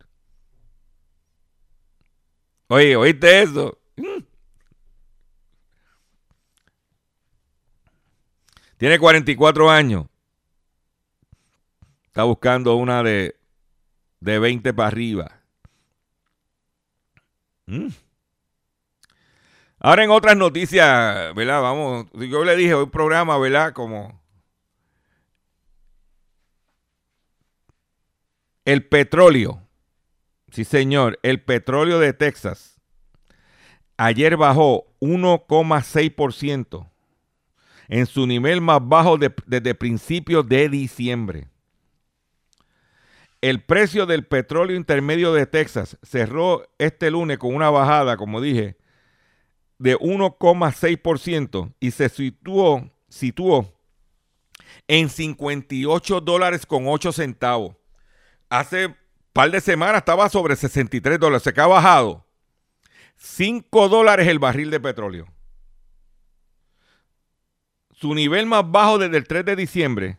Oye, 2.68 2.96
¿oíste 2.96 3.42
eso? 3.42 3.78
Mm. 3.96 4.22
Tiene 8.76 8.98
44 8.98 9.70
años. 9.70 10.06
Está 12.06 12.24
buscando 12.24 12.76
una 12.76 13.02
de, 13.02 13.36
de 14.20 14.38
20 14.38 14.72
para 14.74 14.88
arriba. 14.88 15.43
Mm. 17.66 17.88
Ahora 19.78 20.04
en 20.04 20.10
otras 20.10 20.36
noticias, 20.36 21.34
¿verdad? 21.34 21.60
Vamos, 21.62 22.06
yo 22.14 22.44
le 22.44 22.56
dije, 22.56 22.74
un 22.74 22.90
programa, 22.90 23.36
¿verdad? 23.38 23.72
Como 23.72 24.24
El 28.64 28.86
petróleo, 28.86 29.60
sí 30.50 30.64
señor, 30.64 31.18
el 31.22 31.42
petróleo 31.42 31.98
de 31.98 32.14
Texas 32.14 32.80
ayer 33.98 34.36
bajó 34.36 34.86
1,6% 35.00 36.88
en 37.88 38.06
su 38.06 38.26
nivel 38.26 38.62
más 38.62 38.80
bajo 38.82 39.18
desde 39.18 39.74
principios 39.74 40.48
de 40.48 40.70
diciembre. 40.70 41.48
El 43.44 43.60
precio 43.60 44.06
del 44.06 44.24
petróleo 44.24 44.74
intermedio 44.74 45.34
de 45.34 45.44
Texas 45.44 45.98
cerró 46.02 46.66
este 46.78 47.10
lunes 47.10 47.36
con 47.36 47.54
una 47.54 47.68
bajada, 47.68 48.16
como 48.16 48.40
dije, 48.40 48.78
de 49.76 49.98
1,6% 49.98 51.74
y 51.78 51.90
se 51.90 52.08
situó, 52.08 53.70
en 54.88 55.10
58 55.10 56.20
dólares 56.22 56.64
con 56.64 56.88
8 56.88 57.12
centavos 57.12 57.76
hace 58.48 58.96
par 59.34 59.50
de 59.50 59.60
semanas 59.60 59.98
estaba 59.98 60.30
sobre 60.30 60.56
63 60.56 61.20
dólares, 61.20 61.42
se 61.42 61.60
ha 61.60 61.66
bajado 61.66 62.26
5 63.16 63.90
dólares 63.90 64.26
el 64.26 64.38
barril 64.38 64.70
de 64.70 64.80
petróleo. 64.80 65.26
Su 67.90 68.14
nivel 68.14 68.46
más 68.46 68.64
bajo 68.70 68.96
desde 68.96 69.18
el 69.18 69.26
3 69.26 69.44
de 69.44 69.54
diciembre, 69.54 70.18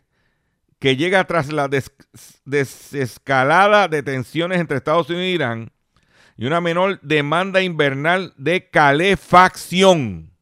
que 0.78 0.96
llega 0.96 1.24
tras 1.24 1.52
la 1.52 1.68
desescalada 2.44 3.88
de 3.88 4.02
tensiones 4.02 4.60
entre 4.60 4.76
Estados 4.76 5.08
Unidos 5.08 5.24
e 5.24 5.30
Irán 5.30 5.72
y 6.36 6.46
una 6.46 6.60
menor 6.60 7.00
demanda 7.00 7.62
invernal 7.62 8.34
de 8.36 8.68
calefacción. 8.68 10.32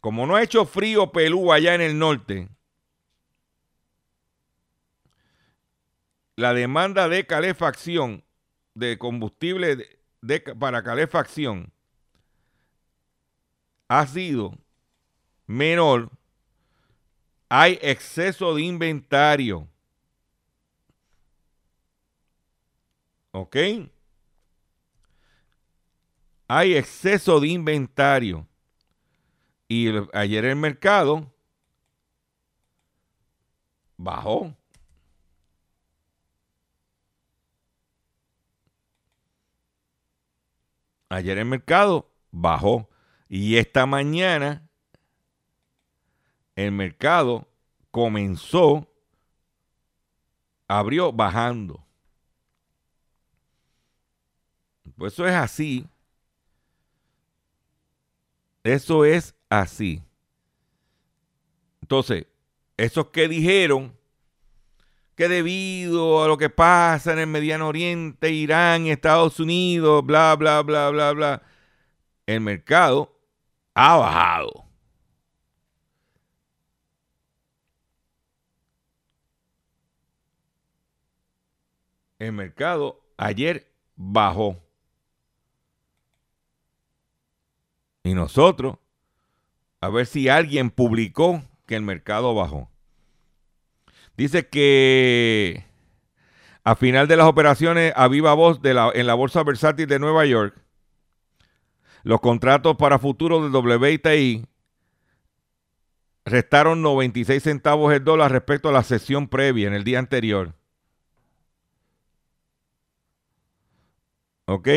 Como 0.00 0.26
no 0.26 0.36
ha 0.36 0.42
hecho 0.42 0.64
frío 0.64 1.12
pelú 1.12 1.52
allá 1.52 1.74
en 1.74 1.80
el 1.80 1.98
norte, 1.98 2.48
la 6.36 6.52
demanda 6.52 7.08
de 7.08 7.26
calefacción, 7.26 8.24
de 8.74 8.98
combustible 8.98 10.00
para 10.58 10.82
calefacción, 10.82 11.72
ha 13.88 14.06
sido 14.06 14.58
menor. 15.46 16.10
Hay 17.48 17.78
exceso 17.82 18.54
de 18.54 18.62
inventario. 18.62 19.68
¿Ok? 23.32 23.56
Hay 26.48 26.74
exceso 26.76 27.40
de 27.40 27.48
inventario. 27.48 28.46
Y 29.68 29.88
ayer 30.12 30.44
el 30.44 30.56
mercado 30.56 31.32
bajó. 33.96 34.54
Ayer 41.08 41.38
el 41.38 41.46
mercado 41.46 42.10
bajó. 42.30 42.88
Y 43.28 43.56
esta 43.56 43.86
mañana 43.86 44.63
el 46.56 46.72
mercado 46.72 47.46
comenzó, 47.90 48.88
abrió 50.68 51.12
bajando. 51.12 51.84
Pues 54.96 55.12
eso 55.12 55.26
es 55.26 55.34
así. 55.34 55.86
Eso 58.62 59.04
es 59.04 59.34
así. 59.48 60.02
Entonces, 61.82 62.26
esos 62.76 63.08
que 63.08 63.28
dijeron 63.28 63.94
que 65.14 65.28
debido 65.28 66.24
a 66.24 66.28
lo 66.28 66.38
que 66.38 66.50
pasa 66.50 67.12
en 67.12 67.18
el 67.20 67.26
Mediano 67.26 67.68
Oriente, 67.68 68.30
Irán, 68.30 68.86
Estados 68.86 69.38
Unidos, 69.38 70.04
bla, 70.04 70.34
bla, 70.34 70.62
bla, 70.62 70.90
bla, 70.90 71.12
bla, 71.12 71.42
el 72.26 72.40
mercado 72.40 73.16
ha 73.74 73.96
bajado. 73.96 74.63
El 82.18 82.32
mercado 82.32 83.00
ayer 83.16 83.70
bajó. 83.96 84.56
Y 88.02 88.14
nosotros, 88.14 88.76
a 89.80 89.88
ver 89.88 90.06
si 90.06 90.28
alguien 90.28 90.70
publicó 90.70 91.42
que 91.66 91.76
el 91.76 91.82
mercado 91.82 92.34
bajó. 92.34 92.70
Dice 94.16 94.48
que 94.48 95.64
a 96.62 96.76
final 96.76 97.08
de 97.08 97.16
las 97.16 97.26
operaciones 97.26 97.92
a 97.96 98.08
viva 98.08 98.34
voz 98.34 98.62
de 98.62 98.74
la, 98.74 98.90
en 98.94 99.06
la 99.06 99.14
Bolsa 99.14 99.42
Versátil 99.42 99.86
de 99.86 99.98
Nueva 99.98 100.24
York, 100.26 100.54
los 102.04 102.20
contratos 102.20 102.76
para 102.76 102.98
futuro 102.98 103.48
de 103.48 103.58
WTI 103.58 104.46
restaron 106.26 106.82
96 106.82 107.42
centavos 107.42 107.92
el 107.92 108.04
dólar 108.04 108.32
respecto 108.32 108.68
a 108.68 108.72
la 108.72 108.82
sesión 108.82 109.28
previa 109.28 109.68
en 109.68 109.74
el 109.74 109.84
día 109.84 109.98
anterior. 109.98 110.54
¿Ok? 114.46 114.68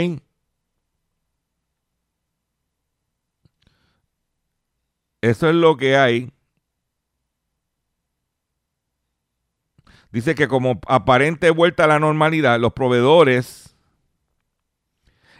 Eso 5.22 5.50
es 5.50 5.56
lo 5.56 5.76
que 5.78 5.98
hay. 5.98 6.32
Dice 10.12 10.36
que 10.36 10.48
como 10.48 10.80
aparente 10.88 11.50
vuelta 11.50 11.84
a 11.84 11.88
la 11.88 12.00
normalidad, 12.00 12.60
los 12.60 12.74
proveedores 12.74 13.76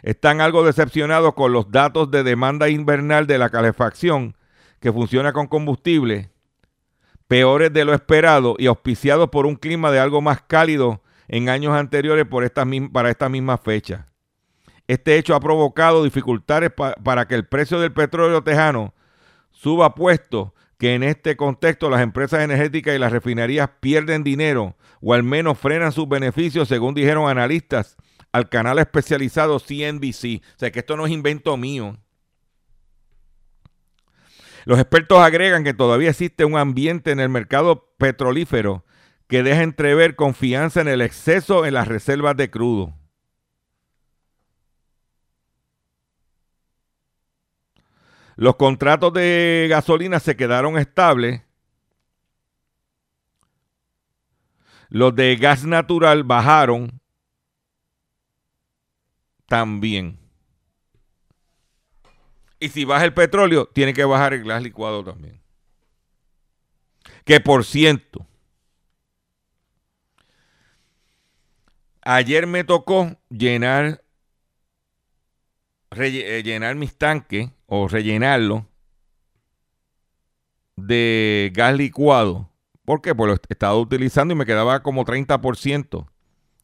están 0.02 0.40
algo 0.40 0.64
decepcionados 0.64 1.34
con 1.34 1.52
los 1.52 1.70
datos 1.70 2.10
de 2.10 2.22
demanda 2.22 2.68
invernal 2.68 3.26
de 3.26 3.38
la 3.38 3.50
calefacción 3.50 4.36
que 4.80 4.92
funciona 4.92 5.32
con 5.32 5.46
combustible, 5.46 6.30
peores 7.26 7.72
de 7.72 7.84
lo 7.84 7.94
esperado 7.94 8.56
y 8.58 8.66
auspiciados 8.66 9.30
por 9.30 9.46
un 9.46 9.56
clima 9.56 9.90
de 9.90 10.00
algo 10.00 10.20
más 10.20 10.42
cálido 10.42 11.02
en 11.28 11.48
años 11.48 11.72
anteriores 11.72 12.26
por 12.26 12.48
para 12.92 13.10
esta 13.10 13.28
misma 13.28 13.58
fecha. 13.58 14.08
Este 14.88 15.18
hecho 15.18 15.34
ha 15.34 15.40
provocado 15.40 16.02
dificultades 16.02 16.72
para 16.72 17.28
que 17.28 17.34
el 17.34 17.46
precio 17.46 17.78
del 17.78 17.92
petróleo 17.92 18.42
tejano 18.42 18.94
suba 19.50 19.94
puesto 19.94 20.54
que 20.78 20.94
en 20.94 21.02
este 21.02 21.36
contexto 21.36 21.90
las 21.90 22.00
empresas 22.00 22.40
energéticas 22.40 22.96
y 22.96 22.98
las 22.98 23.12
refinerías 23.12 23.68
pierden 23.80 24.24
dinero 24.24 24.76
o 25.02 25.12
al 25.12 25.22
menos 25.22 25.58
frenan 25.58 25.92
sus 25.92 26.08
beneficios, 26.08 26.68
según 26.68 26.94
dijeron 26.94 27.28
analistas 27.28 27.96
al 28.32 28.48
canal 28.48 28.78
especializado 28.78 29.58
CNBC. 29.58 30.42
O 30.56 30.58
sea 30.58 30.70
que 30.70 30.78
esto 30.78 30.96
no 30.96 31.06
es 31.06 31.12
invento 31.12 31.56
mío. 31.56 31.98
Los 34.64 34.78
expertos 34.78 35.18
agregan 35.18 35.64
que 35.64 35.74
todavía 35.74 36.10
existe 36.10 36.44
un 36.44 36.56
ambiente 36.56 37.10
en 37.10 37.20
el 37.20 37.28
mercado 37.28 37.92
petrolífero 37.98 38.84
que 39.26 39.42
deja 39.42 39.62
entrever 39.62 40.16
confianza 40.16 40.80
en 40.80 40.88
el 40.88 41.02
exceso 41.02 41.66
en 41.66 41.74
las 41.74 41.88
reservas 41.88 42.36
de 42.36 42.50
crudo. 42.50 42.97
Los 48.38 48.54
contratos 48.54 49.12
de 49.14 49.66
gasolina 49.68 50.20
se 50.20 50.36
quedaron 50.36 50.78
estables. 50.78 51.42
Los 54.90 55.12
de 55.16 55.34
gas 55.34 55.64
natural 55.64 56.22
bajaron 56.22 57.00
también. 59.48 60.20
Y 62.60 62.68
si 62.68 62.84
baja 62.84 63.06
el 63.06 63.12
petróleo, 63.12 63.66
tiene 63.66 63.92
que 63.92 64.04
bajar 64.04 64.34
el 64.34 64.44
gas 64.44 64.62
licuado 64.62 65.02
también. 65.02 65.42
Que 67.24 67.40
por 67.40 67.64
ciento, 67.64 68.24
ayer 72.02 72.46
me 72.46 72.62
tocó 72.62 73.16
llenar, 73.30 74.04
eh, 75.90 76.42
llenar 76.44 76.76
mis 76.76 76.96
tanques 76.96 77.50
o 77.68 77.86
rellenarlo 77.86 78.66
de 80.76 81.52
gas 81.54 81.74
licuado. 81.76 82.50
¿Por 82.84 83.02
qué? 83.02 83.14
Pues 83.14 83.28
lo 83.28 83.38
estaba 83.48 83.76
utilizando 83.76 84.32
y 84.32 84.36
me 84.36 84.46
quedaba 84.46 84.82
como 84.82 85.04
30%. 85.04 86.06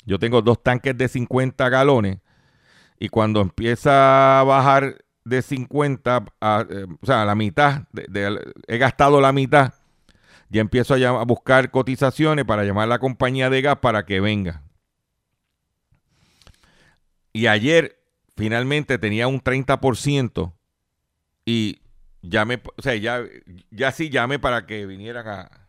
Yo 0.07 0.19
tengo 0.19 0.41
dos 0.41 0.63
tanques 0.63 0.97
de 0.97 1.09
50 1.09 1.69
galones 1.69 2.19
y 2.99 3.09
cuando 3.11 3.43
empieza 3.43 4.41
a 4.41 4.45
bajar 4.45 5.05
de 5.25 5.43
50, 5.43 6.25
a, 6.41 6.67
eh, 6.69 6.87
o 7.01 7.07
sea, 7.07 7.23
a 7.23 7.25
la 7.27 7.35
mitad, 7.35 7.83
he 8.67 8.79
gastado 8.79 9.21
la 9.21 9.33
mitad, 9.33 9.75
ya 10.49 10.61
empiezo 10.61 10.95
a, 10.95 11.21
a, 11.21 11.25
buscar 11.25 11.71
cotizaciones 11.71 12.45
para 12.45 12.65
llamar 12.65 12.85
a 12.85 12.89
la 12.89 12.99
compañía 12.99 13.51
de 13.51 13.61
gas 13.61 13.79
para 13.79 14.07
que 14.07 14.21
venga. 14.21 14.63
Y 17.33 17.47
ayer 17.47 17.99
finalmente 18.37 18.97
tenía 18.97 19.29
un 19.29 19.43
30% 19.43 20.53
y 21.45 21.81
llamé, 22.23 22.63
o 22.77 22.83
sea, 22.83 22.95
ya, 22.97 23.23
ya 23.71 23.93
sí 23.93 24.11
llamé 24.11 24.39
para 24.39 24.67
que 24.67 24.87
vinieran 24.87 25.29
a, 25.29 25.65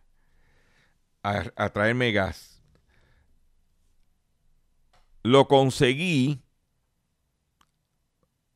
a, 1.23 1.69
traerme 1.69 2.11
gas. 2.11 2.61
Lo 5.23 5.47
conseguí 5.47 6.41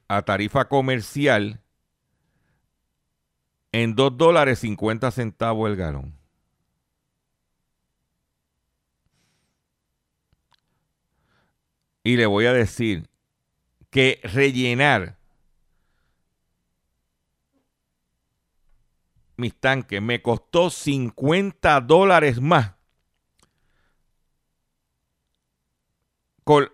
a 0.08 0.22
tarifa 0.22 0.70
comercial 0.70 1.62
en 3.72 3.96
2 3.96 4.18
dólares 4.18 4.60
50 4.60 5.12
centavos 5.12 5.70
el 5.70 5.76
galón. 5.76 6.16
Y 12.04 12.16
le 12.16 12.26
voy 12.26 12.46
a 12.46 12.54
decir 12.54 13.10
que 13.90 14.20
rellenar 14.24 15.19
mis 19.40 19.56
tanques 19.56 20.02
me 20.02 20.22
costó 20.22 20.70
50 20.70 21.80
dólares 21.82 22.40
más 22.42 22.74
por 26.44 26.74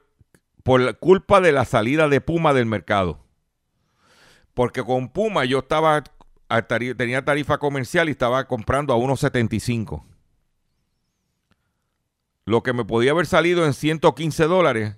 culpa 0.99 1.41
de 1.41 1.51
la 1.51 1.65
salida 1.65 2.07
de 2.09 2.21
Puma 2.21 2.53
del 2.53 2.65
mercado. 2.65 3.19
Porque 4.53 4.83
con 4.83 5.09
Puma 5.09 5.45
yo 5.45 5.59
estaba, 5.59 6.03
tenía 6.97 7.23
tarifa 7.23 7.59
comercial 7.59 8.07
y 8.07 8.11
estaba 8.11 8.47
comprando 8.47 8.93
a 8.93 8.97
1.75. 8.97 10.03
Lo 12.45 12.63
que 12.63 12.73
me 12.73 12.85
podía 12.85 13.11
haber 13.11 13.27
salido 13.27 13.65
en 13.65 13.73
115 13.73 14.45
dólares, 14.45 14.95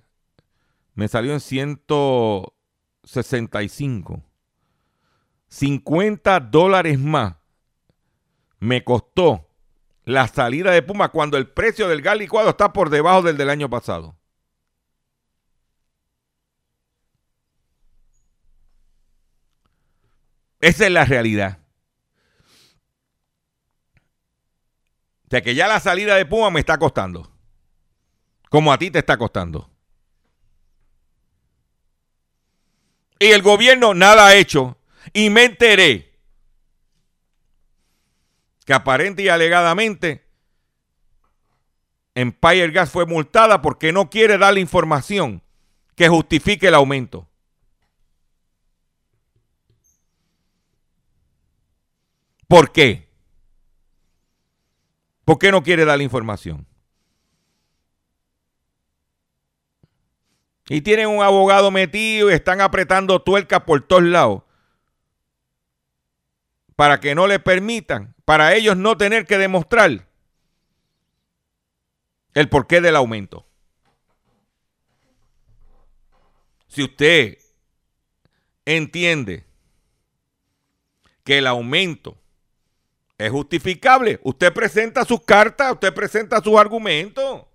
me 0.94 1.08
salió 1.08 1.34
en 1.34 1.40
165. 1.40 4.22
50 5.50 6.42
dólares 6.42 7.00
más 7.00 7.38
me 8.60 8.84
costó 8.84 9.48
la 10.04 10.28
salida 10.28 10.72
de 10.72 10.82
Puma 10.82 11.10
cuando 11.10 11.38
el 11.38 11.50
precio 11.50 11.88
del 11.90 12.02
gas 12.02 12.18
licuado 12.18 12.50
está 12.50 12.72
por 12.74 12.90
debajo 12.90 13.22
del 13.22 13.38
del 13.38 13.50
año 13.50 13.70
pasado. 13.70 14.18
Esa 20.60 20.86
es 20.86 20.92
la 20.92 21.06
realidad. 21.06 21.60
O 25.26 25.30
sea 25.30 25.42
que 25.42 25.56
ya 25.56 25.68
la 25.68 25.80
salida 25.80 26.16
de 26.16 26.26
Puma 26.26 26.50
me 26.50 26.62
está 26.62 26.78
costando. 26.78 27.30
Como 28.50 28.72
a 28.72 28.78
ti 28.78 28.90
te 28.90 29.00
está 29.00 29.18
costando. 29.18 29.70
Y 33.20 33.28
el 33.28 33.42
gobierno 33.42 33.94
nada 33.94 34.28
ha 34.28 34.36
hecho. 34.36 34.78
Y 35.14 35.30
me 35.30 35.44
enteré 35.44 36.07
que 38.68 38.74
aparente 38.74 39.24
y 39.24 39.30
alegadamente 39.30 40.28
Empire 42.14 42.70
Gas 42.72 42.92
fue 42.92 43.06
multada 43.06 43.62
porque 43.62 43.94
no 43.94 44.10
quiere 44.10 44.38
dar 44.38 44.54
la 44.54 44.60
información 44.60 45.42
que 45.96 46.10
justifique 46.10 46.68
el 46.68 46.76
aumento. 46.76 47.30
¿Por 52.50 52.74
qué? 52.74 53.08
¿Por 55.24 55.40
qué 55.40 55.50
no 55.50 55.64
quiere 55.64 55.86
dar 55.86 55.98
la 55.98 56.04
información? 56.04 56.68
Y 60.68 60.82
tienen 60.82 61.08
un 61.08 61.24
abogado 61.24 61.72
metido 61.72 62.30
y 62.30 62.34
están 62.34 62.60
apretando 62.60 63.22
tuerca 63.22 63.66
por 63.66 63.88
todos 63.88 64.04
lados 64.04 64.44
para 66.76 67.00
que 67.00 67.16
no 67.16 67.28
le 67.28 67.40
permitan, 67.40 68.17
para 68.28 68.56
ellos 68.56 68.76
no 68.76 68.98
tener 68.98 69.26
que 69.26 69.38
demostrar 69.38 70.06
el 72.34 72.50
porqué 72.50 72.82
del 72.82 72.98
aumento. 72.98 73.48
Si 76.68 76.84
usted 76.84 77.38
entiende 78.66 79.46
que 81.24 81.38
el 81.38 81.48
aumento 81.48 82.18
es 83.18 83.32
justificable. 83.32 84.20
Usted 84.22 84.54
presenta 84.54 85.06
sus 85.06 85.22
cartas, 85.22 85.72
usted 85.72 85.94
presenta 85.94 86.42
sus 86.42 86.58
argumentos. 86.58 87.46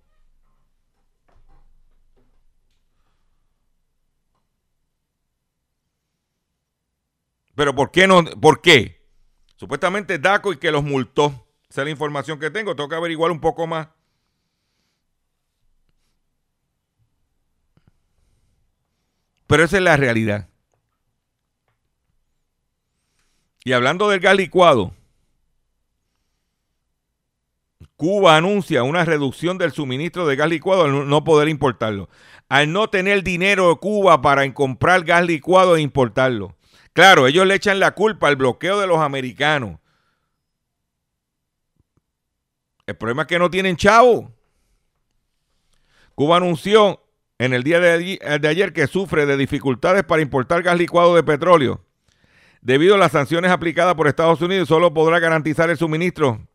Pero 7.53 7.75
¿por 7.75 7.91
qué 7.91 8.07
no? 8.07 8.25
¿Por 8.25 8.59
qué? 8.59 9.02
Supuestamente 9.63 10.19
DACO 10.19 10.51
y 10.51 10.57
que 10.57 10.73
los 10.73 10.83
multó. 10.83 11.47
Esa 11.69 11.83
es 11.83 11.85
la 11.85 11.91
información 11.91 12.37
que 12.37 12.51
tengo. 12.51 12.75
Tengo 12.75 12.89
que 12.89 12.97
averiguar 12.97 13.31
un 13.31 13.39
poco 13.39 13.65
más. 13.65 13.87
Pero 19.47 19.63
esa 19.63 19.77
es 19.77 19.83
la 19.83 19.95
realidad. 19.95 20.49
Y 23.63 23.71
hablando 23.71 24.09
del 24.09 24.19
gas 24.19 24.35
licuado, 24.35 24.93
Cuba 27.95 28.35
anuncia 28.35 28.83
una 28.83 29.05
reducción 29.05 29.57
del 29.57 29.71
suministro 29.71 30.27
de 30.27 30.35
gas 30.35 30.49
licuado 30.49 30.83
al 30.83 31.07
no 31.07 31.23
poder 31.23 31.47
importarlo. 31.47 32.09
Al 32.49 32.73
no 32.73 32.89
tener 32.89 33.23
dinero 33.23 33.69
de 33.69 33.77
Cuba 33.77 34.21
para 34.21 34.53
comprar 34.53 35.05
gas 35.05 35.25
licuado 35.25 35.77
e 35.77 35.81
importarlo. 35.81 36.53
Claro, 36.93 37.25
ellos 37.27 37.45
le 37.47 37.55
echan 37.55 37.79
la 37.79 37.91
culpa 37.91 38.27
al 38.27 38.35
bloqueo 38.35 38.79
de 38.79 38.87
los 38.87 38.99
americanos. 38.99 39.79
El 42.85 42.95
problema 42.95 43.23
es 43.23 43.27
que 43.27 43.39
no 43.39 43.49
tienen 43.49 43.77
chavo. 43.77 44.31
Cuba 46.15 46.37
anunció 46.37 47.01
en 47.39 47.53
el 47.53 47.63
día 47.63 47.79
de, 47.79 48.19
ayer 48.47 48.73
que 48.73 48.87
sufre 48.87 49.25
de 49.25 49.37
dificultades 49.37 50.03
para 50.03 50.21
importar 50.21 50.61
gas 50.61 50.77
licuado 50.77 51.15
de 51.15 51.23
petróleo. 51.23 51.83
Debido 52.61 52.95
a 52.95 52.97
las 52.97 53.11
sanciones 53.11 53.51
aplicadas 53.51 53.95
por 53.95 54.07
Estados 54.07 54.41
Unidos, 54.41 54.69
solo 54.69 54.93
podrá 54.93 55.19
garantizar 55.19 55.69
el 55.69 55.77
suministro 55.77 56.47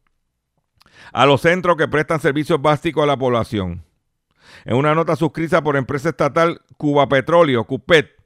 a 1.13 1.27
los 1.27 1.41
centros 1.41 1.77
que 1.77 1.89
prestan 1.89 2.21
servicios 2.21 2.61
básicos 2.63 3.03
a 3.03 3.07
la 3.07 3.17
población. 3.17 3.85
En 4.65 4.77
una 4.77 4.95
nota 4.95 5.17
suscrita 5.17 5.63
por 5.63 5.77
empresa 5.77 6.11
estatal 6.11 6.63
Cuba 6.77 7.09
Petróleo, 7.09 7.65
CUPET, 7.65 8.18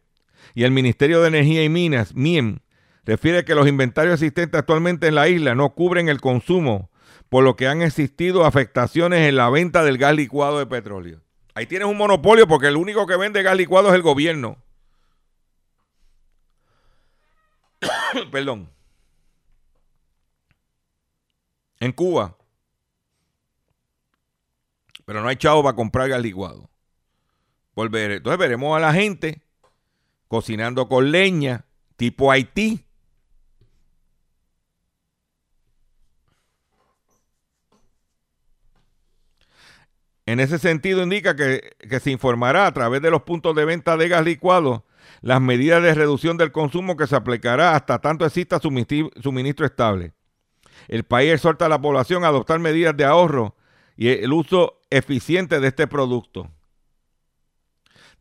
y 0.55 0.65
el 0.65 0.71
Ministerio 0.71 1.21
de 1.21 1.29
Energía 1.29 1.65
y 1.65 1.69
Minas, 1.69 2.15
MIEM, 2.15 2.59
refiere 3.05 3.45
que 3.45 3.55
los 3.55 3.69
inventarios 3.69 4.15
existentes 4.15 4.59
actualmente 4.59 5.09
en 5.09 5.15
la 5.15 5.29
isla 5.29 5.55
no 5.55 5.75
cubren 5.75 6.09
el 6.09 6.21
consumo, 6.21 6.91
por 7.29 7.45
lo 7.45 7.57
que 7.57 7.67
han 7.67 7.83
existido 7.83 8.45
afectaciones 8.45 9.29
en 9.29 9.37
la 9.37 9.49
venta 9.51 9.83
del 9.83 9.99
gas 9.99 10.15
licuado 10.15 10.59
de 10.59 10.67
petróleo. 10.67 11.21
Ahí 11.55 11.67
tienes 11.67 11.89
un 11.89 11.97
monopolio 11.97 12.47
porque 12.47 12.69
el 12.69 12.77
único 12.77 13.07
que 13.07 13.17
vende 13.17 13.43
gas 13.43 13.57
licuado 13.57 13.89
es 13.89 13.95
el 13.95 14.03
gobierno. 14.03 14.59
Perdón. 18.31 18.71
En 21.81 21.93
Cuba, 21.93 22.37
pero 25.05 25.21
no 25.21 25.29
hay 25.29 25.37
chavo 25.37 25.63
para 25.63 25.75
comprar 25.75 26.09
gas 26.09 26.23
licuado. 26.23 26.71
Entonces 27.77 28.39
veremos 28.39 28.77
a 28.77 28.81
la 28.81 28.93
gente 28.93 29.43
cocinando 30.33 30.89
con 30.89 31.13
leña, 31.13 31.67
tipo 31.97 32.33
Haití. 32.33 32.87
En 40.25 40.41
ese 40.41 40.59
sentido 40.59 41.03
indica 41.03 41.37
que, 41.37 41.75
se 42.01 42.11
informará 42.11 42.67
a 42.67 42.73
través 42.73 43.03
de 43.03 43.11
los 43.11 43.25
puntos 43.25 43.55
de 43.55 43.67
venta 43.67 43.99
de 43.99 44.09
gas 44.09 44.25
licuado 44.25 44.87
las 45.21 45.43
medidas 45.43 45.83
de 45.83 45.93
reducción 45.93 46.39
del 46.39 46.51
consumo 46.51 46.97
que 46.97 47.07
se 47.07 47.15
aplicará 47.15 47.77
hasta 47.77 47.99
tanto 47.99 48.25
exista 48.25 48.59
suministro 48.59 49.67
estable. 49.67 50.15
El 50.89 51.05
país 51.05 51.35
exhorta 51.35 51.67
a 51.67 51.69
la 51.69 51.83
población 51.83 52.25
a 52.25 52.29
adoptar 52.29 52.59
medidas 52.59 52.97
de 52.97 53.05
ahorro 53.05 53.55
y 53.99 54.09
el 54.09 54.33
uso 54.33 54.81
eficiente 54.89 55.61
de 55.61 55.69
este 55.69 55.87
producto. 55.87 56.49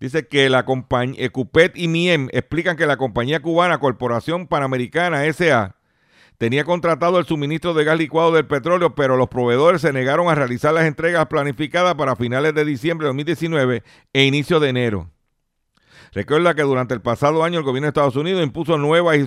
Dice 0.02 0.28
que 0.28 0.50
la 0.50 0.66
compañía 0.66 1.26
Ecupet 1.26 1.78
y 1.78 1.88
MIEM 1.88 2.30
explican 2.32 2.76
que 2.76 2.88
la 2.88 2.98
compañía 2.98 3.40
cubana 3.40 3.78
Corporación 3.78 4.48
Panamericana 4.48 5.32
SA 5.32 5.76
tenía 6.40 6.64
contratado 6.64 7.20
el 7.20 7.26
suministro 7.26 7.76
de 7.76 7.84
gas 7.84 8.00
licuado 8.00 8.32
del 8.32 8.48
petróleo, 8.48 8.96
pero 8.96 9.16
los 9.16 9.30
proveedores 9.30 9.82
se 9.82 9.94
negaron 9.94 10.28
a 10.28 10.34
realizar 10.34 10.74
las 10.74 10.86
entregas 10.86 11.28
planificadas 11.28 11.94
para 11.94 12.16
finales 12.16 12.56
de 12.56 12.66
diciembre 12.66 13.06
de 13.06 13.10
2019 13.10 13.84
e 14.12 14.26
inicio 14.26 14.60
de 14.60 14.70
enero. 14.70 15.12
Recuerda 16.14 16.56
que 16.56 16.64
durante 16.64 16.96
el 16.96 17.02
pasado 17.02 17.44
año 17.44 17.60
el 17.60 17.64
gobierno 17.64 17.86
de 17.86 17.90
Estados 17.90 18.16
Unidos 18.16 18.44
impuso 18.44 18.80
nuevas 18.80 19.20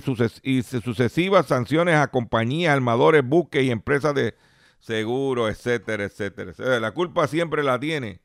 y, 0.42 0.62
sucesivas 0.64 1.46
sanciones 1.46 1.94
a 1.94 2.08
compañías, 2.08 2.74
armadores, 2.74 3.22
buques 3.24 3.62
y 3.62 3.70
empresas 3.70 4.12
de 4.16 4.34
seguro, 4.80 5.48
etcétera, 5.48 6.02
etcétera. 6.02 6.80
La 6.80 6.90
culpa 6.90 7.28
siempre 7.28 7.62
la 7.62 7.78
tiene 7.78 8.23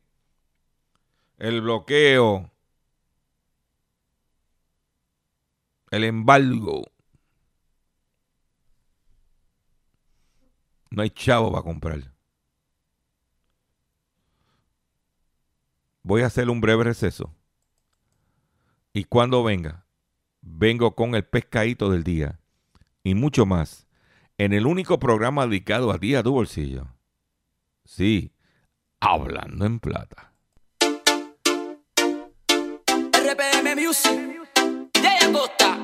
el 1.40 1.62
bloqueo, 1.62 2.52
el 5.90 6.04
embargo. 6.04 6.84
No 10.92 11.02
hay 11.02 11.10
chavo 11.12 11.52
para 11.52 11.64
comprar. 11.64 12.14
Voy 16.04 16.24
a 16.24 16.26
hacer 16.26 16.50
un 16.50 16.60
breve 16.60 16.84
receso. 16.84 17.34
Y 18.92 19.06
cuando 19.06 19.44
venga, 19.44 19.86
vengo 20.42 20.96
con 20.96 21.16
el 21.16 21.24
pescadito 21.24 21.90
del 21.90 22.04
día 22.04 22.40
y 23.04 23.16
mucho 23.16 23.46
más 23.46 23.88
en 24.38 24.52
el 24.52 24.66
único 24.66 25.00
programa 25.00 25.46
dedicado 25.46 25.92
a 25.92 26.00
ti, 26.00 26.16
a 26.16 26.24
tu 26.24 26.34
bolsillo. 26.34 26.88
Sí, 27.86 28.34
hablando 29.00 29.66
en 29.66 29.80
plata. 29.80 30.29
RPM 33.30 33.76
Music, 33.76 34.20
Jay 34.96 35.18
Acosta, 35.22 35.78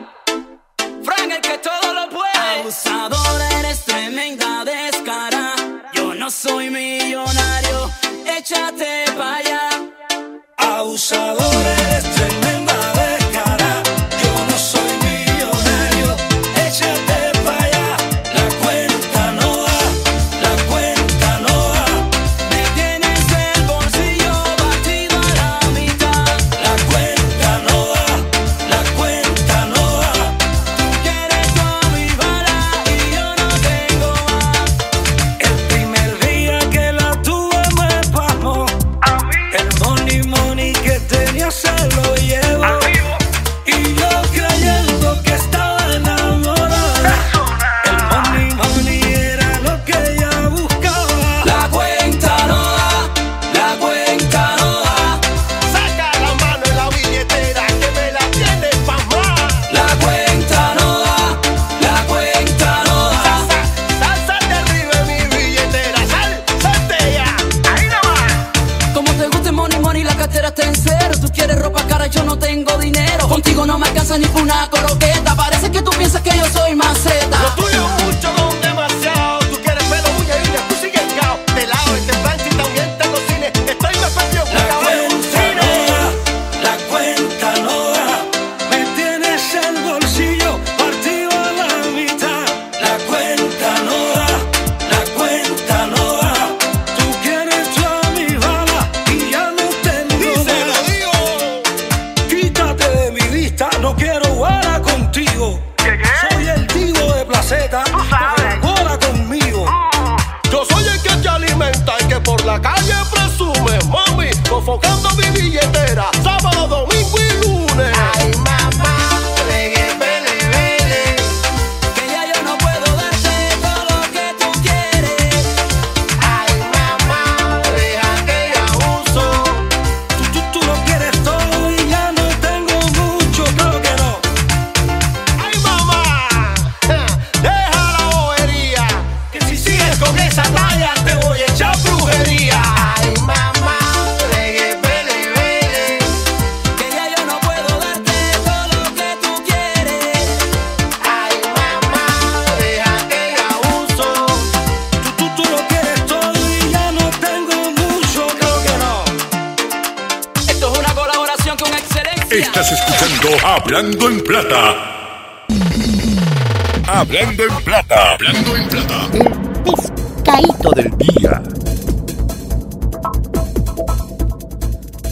Frank 1.03 1.31
el 1.31 1.41
que 1.41 1.60
todo 1.60 1.93
lo 1.93 2.10
puede. 2.10 2.60
Abusador, 2.60 3.41
eres 3.60 3.86
tremenda 3.86 4.65
descara. 4.65 5.53
Yo 5.93 6.15
no 6.15 6.31
soy 6.31 6.71
millonario, 6.71 7.91
échate 8.25 9.05
para 9.15 9.36
allá. 9.36 9.69
Abusador 10.58 11.45
una 11.55 12.14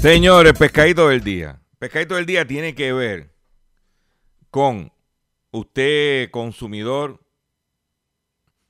Señores, 0.04 0.52
pescadito 0.60 1.08
del 1.08 1.24
día. 1.24 1.62
Pescadito 1.80 2.16
del 2.16 2.26
día 2.26 2.46
tiene 2.46 2.76
que 2.76 2.92
ver 2.92 3.34
con 4.50 4.92
usted 5.52 6.30
consumidor, 6.30 7.26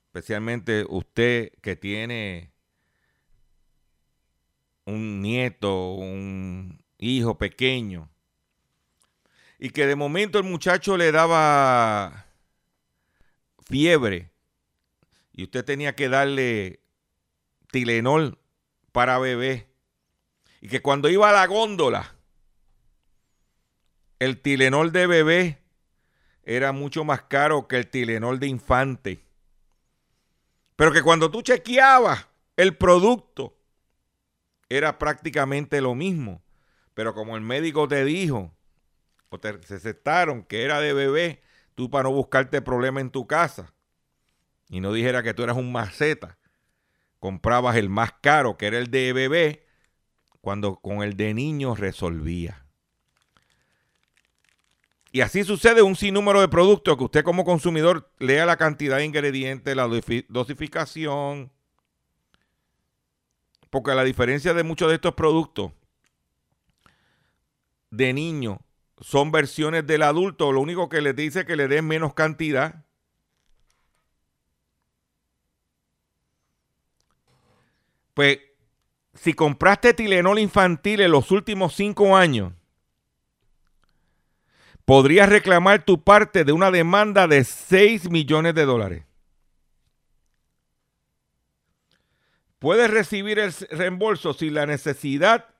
especialmente 0.04 0.86
usted 0.88 1.50
que 1.60 1.74
tiene 1.74 2.52
un 4.84 5.22
nieto, 5.22 5.94
un 5.94 6.80
hijo 6.98 7.36
pequeño, 7.36 8.08
y 9.58 9.70
que 9.70 9.88
de 9.88 9.96
momento 9.96 10.38
el 10.38 10.44
muchacho 10.44 10.96
le 10.96 11.10
daba 11.10 12.26
fiebre 13.66 14.30
y 15.32 15.42
usted 15.42 15.64
tenía 15.64 15.96
que 15.96 16.08
darle 16.08 16.78
Tilenol 17.72 18.38
para 18.92 19.18
bebé. 19.18 19.73
Y 20.64 20.68
que 20.68 20.80
cuando 20.80 21.10
iba 21.10 21.28
a 21.28 21.32
la 21.34 21.46
góndola, 21.46 22.14
el 24.18 24.40
Tilenol 24.40 24.92
de 24.92 25.06
bebé 25.06 25.58
era 26.42 26.72
mucho 26.72 27.04
más 27.04 27.24
caro 27.24 27.68
que 27.68 27.76
el 27.76 27.90
Tilenol 27.90 28.40
de 28.40 28.46
infante. 28.46 29.26
Pero 30.74 30.90
que 30.90 31.02
cuando 31.02 31.30
tú 31.30 31.42
chequeabas 31.42 32.28
el 32.56 32.78
producto, 32.78 33.58
era 34.70 34.98
prácticamente 34.98 35.82
lo 35.82 35.94
mismo. 35.94 36.42
Pero 36.94 37.12
como 37.12 37.36
el 37.36 37.42
médico 37.42 37.86
te 37.86 38.02
dijo, 38.02 38.50
o 39.28 39.38
te 39.38 39.52
recetaron 39.52 40.44
que 40.44 40.64
era 40.64 40.80
de 40.80 40.94
bebé, 40.94 41.42
tú 41.74 41.90
para 41.90 42.04
no 42.04 42.12
buscarte 42.12 42.62
problema 42.62 43.02
en 43.02 43.10
tu 43.10 43.26
casa, 43.26 43.74
y 44.70 44.80
no 44.80 44.94
dijera 44.94 45.22
que 45.22 45.34
tú 45.34 45.42
eras 45.42 45.58
un 45.58 45.70
maceta, 45.72 46.38
comprabas 47.18 47.76
el 47.76 47.90
más 47.90 48.12
caro, 48.22 48.56
que 48.56 48.68
era 48.68 48.78
el 48.78 48.90
de 48.90 49.12
bebé, 49.12 49.63
cuando 50.44 50.76
con 50.76 51.02
el 51.02 51.16
de 51.16 51.34
niño 51.34 51.74
resolvía. 51.74 52.64
Y 55.10 55.22
así 55.22 55.42
sucede 55.42 55.80
un 55.80 55.96
sinnúmero 55.96 56.40
de 56.40 56.48
productos 56.48 56.96
que 56.98 57.04
usted 57.04 57.24
como 57.24 57.44
consumidor 57.44 58.12
lea 58.18 58.46
la 58.46 58.56
cantidad 58.56 58.98
de 58.98 59.06
ingredientes, 59.06 59.74
la 59.74 59.86
dosi- 59.86 60.26
dosificación. 60.28 61.50
Porque 63.70 63.94
la 63.94 64.04
diferencia 64.04 64.52
de 64.54 64.62
muchos 64.64 64.88
de 64.88 64.96
estos 64.96 65.14
productos 65.14 65.72
de 67.90 68.12
niño 68.12 68.60
son 69.00 69.32
versiones 69.32 69.86
del 69.86 70.02
adulto, 70.02 70.52
lo 70.52 70.60
único 70.60 70.88
que 70.88 71.00
les 71.00 71.16
dice 71.16 71.40
es 71.40 71.46
que 71.46 71.56
le 71.56 71.68
den 71.68 71.86
menos 71.86 72.12
cantidad. 72.14 72.84
Pues 78.14 78.38
si 79.14 79.32
compraste 79.34 79.94
Tilenol 79.94 80.38
infantil 80.38 81.00
en 81.00 81.10
los 81.10 81.30
últimos 81.30 81.74
cinco 81.74 82.16
años, 82.16 82.52
podrías 84.84 85.28
reclamar 85.28 85.84
tu 85.84 86.02
parte 86.02 86.44
de 86.44 86.52
una 86.52 86.70
demanda 86.70 87.26
de 87.26 87.44
6 87.44 88.10
millones 88.10 88.54
de 88.54 88.64
dólares. 88.64 89.04
Puedes 92.58 92.90
recibir 92.90 93.38
el 93.38 93.52
reembolso 93.70 94.32
sin 94.32 94.54
la 94.54 94.66
necesidad 94.66 95.54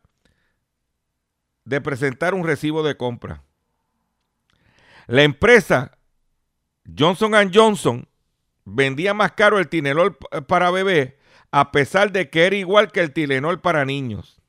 de 1.64 1.80
presentar 1.80 2.34
un 2.34 2.46
recibo 2.46 2.82
de 2.82 2.96
compra. 2.96 3.42
La 5.06 5.22
empresa 5.22 5.98
Johnson 6.98 7.32
Johnson 7.52 8.08
vendía 8.64 9.14
más 9.14 9.32
caro 9.32 9.58
el 9.58 9.68
Tilenol 9.68 10.16
para 10.46 10.70
bebé 10.70 11.18
a 11.56 11.70
pesar 11.70 12.10
de 12.10 12.30
que 12.30 12.46
era 12.46 12.56
igual 12.56 12.90
que 12.90 12.98
el 12.98 13.12
Tilenol 13.12 13.60
para 13.60 13.84
niños. 13.84 14.42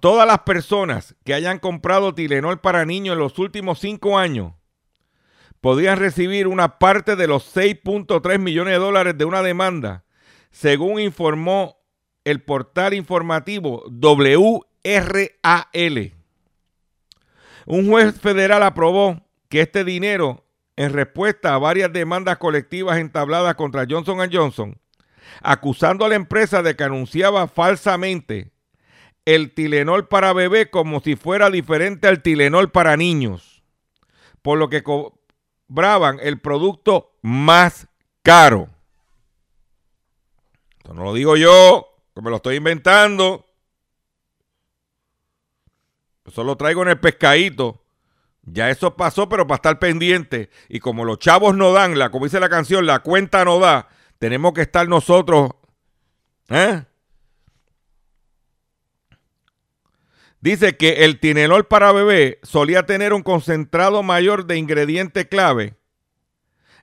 Todas 0.00 0.26
las 0.26 0.38
personas 0.40 1.14
que 1.26 1.34
hayan 1.34 1.58
comprado 1.58 2.14
Tilenol 2.14 2.58
para 2.62 2.86
niños 2.86 3.12
en 3.12 3.18
los 3.18 3.38
últimos 3.38 3.80
cinco 3.80 4.16
años 4.16 4.54
podrían 5.60 5.98
recibir 5.98 6.46
una 6.46 6.78
parte 6.78 7.16
de 7.16 7.26
los 7.26 7.54
6.3 7.54 8.38
millones 8.38 8.72
de 8.72 8.78
dólares 8.78 9.18
de 9.18 9.26
una 9.26 9.42
demanda, 9.42 10.06
según 10.52 10.98
informó 10.98 11.76
el 12.24 12.40
portal 12.42 12.94
informativo 12.94 13.84
WRAL. 13.90 14.54
Un 17.66 17.90
juez 17.90 18.18
federal 18.18 18.62
aprobó 18.62 19.20
que 19.50 19.60
este 19.60 19.84
dinero, 19.84 20.46
en 20.76 20.94
respuesta 20.94 21.52
a 21.52 21.58
varias 21.58 21.92
demandas 21.92 22.38
colectivas 22.38 22.96
entabladas 22.96 23.54
contra 23.56 23.84
Johnson 23.86 24.18
Johnson, 24.32 24.80
acusando 25.42 26.04
a 26.04 26.08
la 26.08 26.14
empresa 26.14 26.62
de 26.62 26.76
que 26.76 26.84
anunciaba 26.84 27.48
falsamente 27.48 28.50
el 29.24 29.52
Tilenol 29.54 30.08
para 30.08 30.32
bebé 30.32 30.70
como 30.70 31.00
si 31.00 31.16
fuera 31.16 31.50
diferente 31.50 32.08
al 32.08 32.22
Tilenol 32.22 32.70
para 32.70 32.96
niños, 32.96 33.62
por 34.42 34.58
lo 34.58 34.68
que 34.68 34.82
cobraban 34.82 36.18
el 36.22 36.40
producto 36.40 37.12
más 37.22 37.88
caro. 38.22 38.68
Esto 40.78 40.94
no 40.94 41.04
lo 41.04 41.14
digo 41.14 41.36
yo, 41.36 41.88
que 42.14 42.22
me 42.22 42.30
lo 42.30 42.36
estoy 42.36 42.56
inventando. 42.56 43.46
Eso 46.24 46.44
lo 46.44 46.56
traigo 46.56 46.82
en 46.82 46.88
el 46.88 47.00
pescadito. 47.00 47.82
Ya 48.42 48.70
eso 48.70 48.96
pasó, 48.96 49.28
pero 49.28 49.46
para 49.46 49.56
estar 49.56 49.78
pendiente. 49.78 50.50
Y 50.68 50.80
como 50.80 51.04
los 51.04 51.18
chavos 51.18 51.54
no 51.54 51.72
dan, 51.72 51.98
la, 51.98 52.10
como 52.10 52.24
dice 52.24 52.40
la 52.40 52.48
canción, 52.48 52.86
la 52.86 53.00
cuenta 53.00 53.44
no 53.44 53.58
da, 53.58 53.88
tenemos 54.20 54.52
que 54.52 54.60
estar 54.60 54.86
nosotros. 54.86 55.50
¿eh? 56.50 56.84
Dice 60.40 60.76
que 60.76 61.04
el 61.04 61.18
Tilenol 61.18 61.66
para 61.66 61.90
bebé 61.90 62.38
solía 62.42 62.86
tener 62.86 63.12
un 63.12 63.22
concentrado 63.22 64.02
mayor 64.02 64.46
de 64.46 64.58
ingrediente 64.58 65.28
clave, 65.28 65.74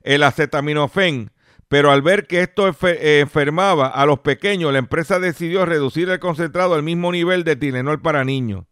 el 0.02 0.22
acetaminofén, 0.24 1.32
pero 1.68 1.90
al 1.90 2.02
ver 2.02 2.26
que 2.26 2.42
esto 2.42 2.68
enfer- 2.68 2.98
enfermaba 3.20 3.86
a 3.88 4.04
los 4.04 4.20
pequeños, 4.20 4.72
la 4.72 4.78
empresa 4.78 5.18
decidió 5.18 5.64
reducir 5.64 6.08
el 6.08 6.18
concentrado 6.18 6.74
al 6.74 6.82
mismo 6.82 7.12
nivel 7.12 7.44
de 7.44 7.56
Tilenol 7.56 8.00
para 8.02 8.24
niños. 8.24 8.64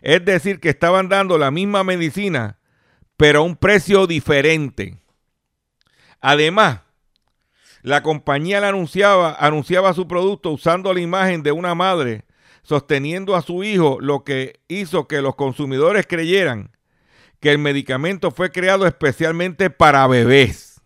Es 0.00 0.24
decir, 0.24 0.60
que 0.60 0.68
estaban 0.68 1.08
dando 1.08 1.38
la 1.38 1.50
misma 1.50 1.82
medicina, 1.82 2.58
pero 3.16 3.40
a 3.40 3.42
un 3.42 3.56
precio 3.56 4.06
diferente. 4.06 4.98
Además, 6.20 6.80
la 7.86 8.02
compañía 8.02 8.66
anunciaba, 8.66 9.36
anunciaba 9.38 9.94
su 9.94 10.08
producto 10.08 10.50
usando 10.50 10.92
la 10.92 11.00
imagen 11.00 11.44
de 11.44 11.52
una 11.52 11.76
madre 11.76 12.24
sosteniendo 12.64 13.36
a 13.36 13.42
su 13.42 13.62
hijo, 13.62 13.98
lo 14.00 14.24
que 14.24 14.58
hizo 14.66 15.06
que 15.06 15.22
los 15.22 15.36
consumidores 15.36 16.04
creyeran 16.08 16.72
que 17.38 17.52
el 17.52 17.58
medicamento 17.58 18.32
fue 18.32 18.50
creado 18.50 18.88
especialmente 18.88 19.70
para 19.70 20.04
bebés. 20.08 20.80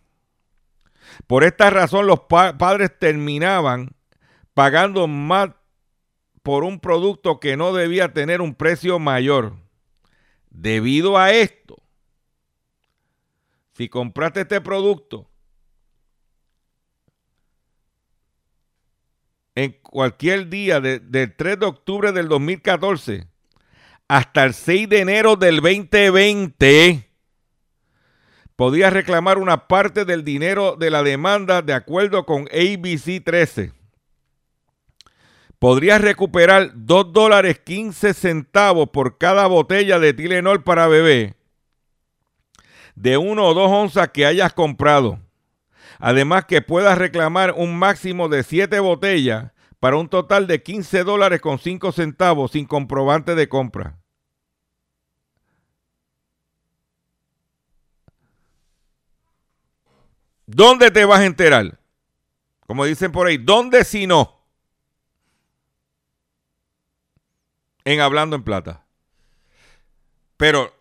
Por 1.25 1.43
esta 1.43 1.71
razón 1.71 2.05
los 2.05 2.19
padres 2.19 2.91
terminaban 2.99 3.95
pagando 4.53 5.07
más 5.07 5.49
por 6.43 6.63
un 6.63 6.79
producto 6.79 7.39
que 7.39 7.57
no 7.57 7.73
debía 7.73 8.13
tener 8.13 8.41
un 8.41 8.53
precio 8.53 8.99
mayor. 8.99 9.55
Debido 10.51 11.17
a 11.17 11.31
esto, 11.31 11.81
si 13.71 13.89
compraste 13.89 14.41
este 14.41 14.61
producto 14.61 15.30
en 19.55 19.77
cualquier 19.81 20.49
día 20.49 20.79
del 20.79 21.35
3 21.35 21.59
de 21.59 21.65
octubre 21.65 22.11
del 22.11 22.27
2014 22.27 23.27
hasta 24.07 24.43
el 24.43 24.53
6 24.53 24.89
de 24.89 24.99
enero 24.99 25.37
del 25.37 25.61
2020, 25.61 27.07
podía 28.57 28.89
reclamar 28.89 29.37
una 29.37 29.67
parte 29.69 30.03
del 30.03 30.25
dinero 30.25 30.75
de 30.77 30.89
la 30.89 31.01
demanda 31.01 31.61
de 31.61 31.73
acuerdo 31.73 32.25
con 32.25 32.49
ABC 32.51 33.23
13. 33.23 33.71
Podría 35.59 35.97
recuperar 35.97 36.71
2 36.75 37.13
dólares 37.13 37.59
15 37.59 38.13
centavos 38.13 38.89
por 38.89 39.17
cada 39.17 39.47
botella 39.47 39.97
de 39.99 40.13
Tilenol 40.13 40.63
para 40.63 40.87
bebé 40.87 41.35
de 42.95 43.17
1 43.17 43.43
o 43.45 43.53
2 43.53 43.71
onzas 43.71 44.09
que 44.09 44.25
hayas 44.25 44.53
comprado. 44.53 45.19
Además 46.01 46.45
que 46.45 46.63
puedas 46.63 46.97
reclamar 46.97 47.53
un 47.55 47.77
máximo 47.77 48.27
de 48.27 48.41
7 48.41 48.79
botellas 48.79 49.51
para 49.79 49.97
un 49.97 50.09
total 50.09 50.47
de 50.47 50.63
15 50.63 51.03
dólares 51.03 51.41
con 51.41 51.59
5 51.59 51.91
centavos 51.91 52.51
sin 52.51 52.65
comprobante 52.65 53.35
de 53.35 53.47
compra. 53.47 53.99
¿Dónde 60.47 60.89
te 60.89 61.05
vas 61.05 61.19
a 61.19 61.25
enterar? 61.25 61.79
Como 62.65 62.85
dicen 62.85 63.11
por 63.11 63.27
ahí, 63.27 63.37
¿dónde 63.37 63.83
si 63.83 64.07
no? 64.07 64.43
En 67.85 68.01
Hablando 68.01 68.35
en 68.35 68.43
Plata. 68.43 68.85
Pero 70.35 70.73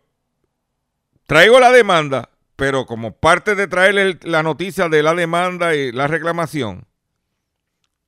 traigo 1.27 1.61
la 1.61 1.71
demanda 1.71 2.30
pero 2.61 2.85
como 2.85 3.17
parte 3.17 3.55
de 3.55 3.67
traerle 3.67 4.19
la 4.21 4.43
noticia 4.43 4.91
de 4.91 5.03
la 5.03 5.15
demanda 5.15 5.75
y 5.75 5.93
la 5.93 6.07
reclamación, 6.07 6.87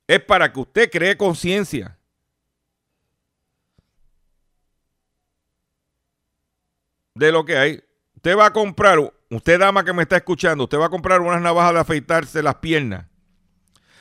es 0.06 0.20
para 0.20 0.52
que 0.52 0.60
usted 0.60 0.90
cree 0.90 1.16
conciencia. 1.16 1.96
De 7.14 7.32
lo 7.32 7.46
que 7.46 7.56
hay. 7.56 7.82
Usted 8.16 8.36
va 8.36 8.44
a 8.44 8.52
comprar, 8.52 8.98
usted 9.30 9.58
dama 9.58 9.86
que 9.86 9.94
me 9.94 10.02
está 10.02 10.18
escuchando, 10.18 10.64
usted 10.64 10.78
va 10.78 10.86
a 10.86 10.90
comprar 10.90 11.22
unas 11.22 11.40
navajas 11.40 11.72
de 11.72 11.80
afeitarse 11.80 12.42
las 12.42 12.56
piernas. 12.56 13.06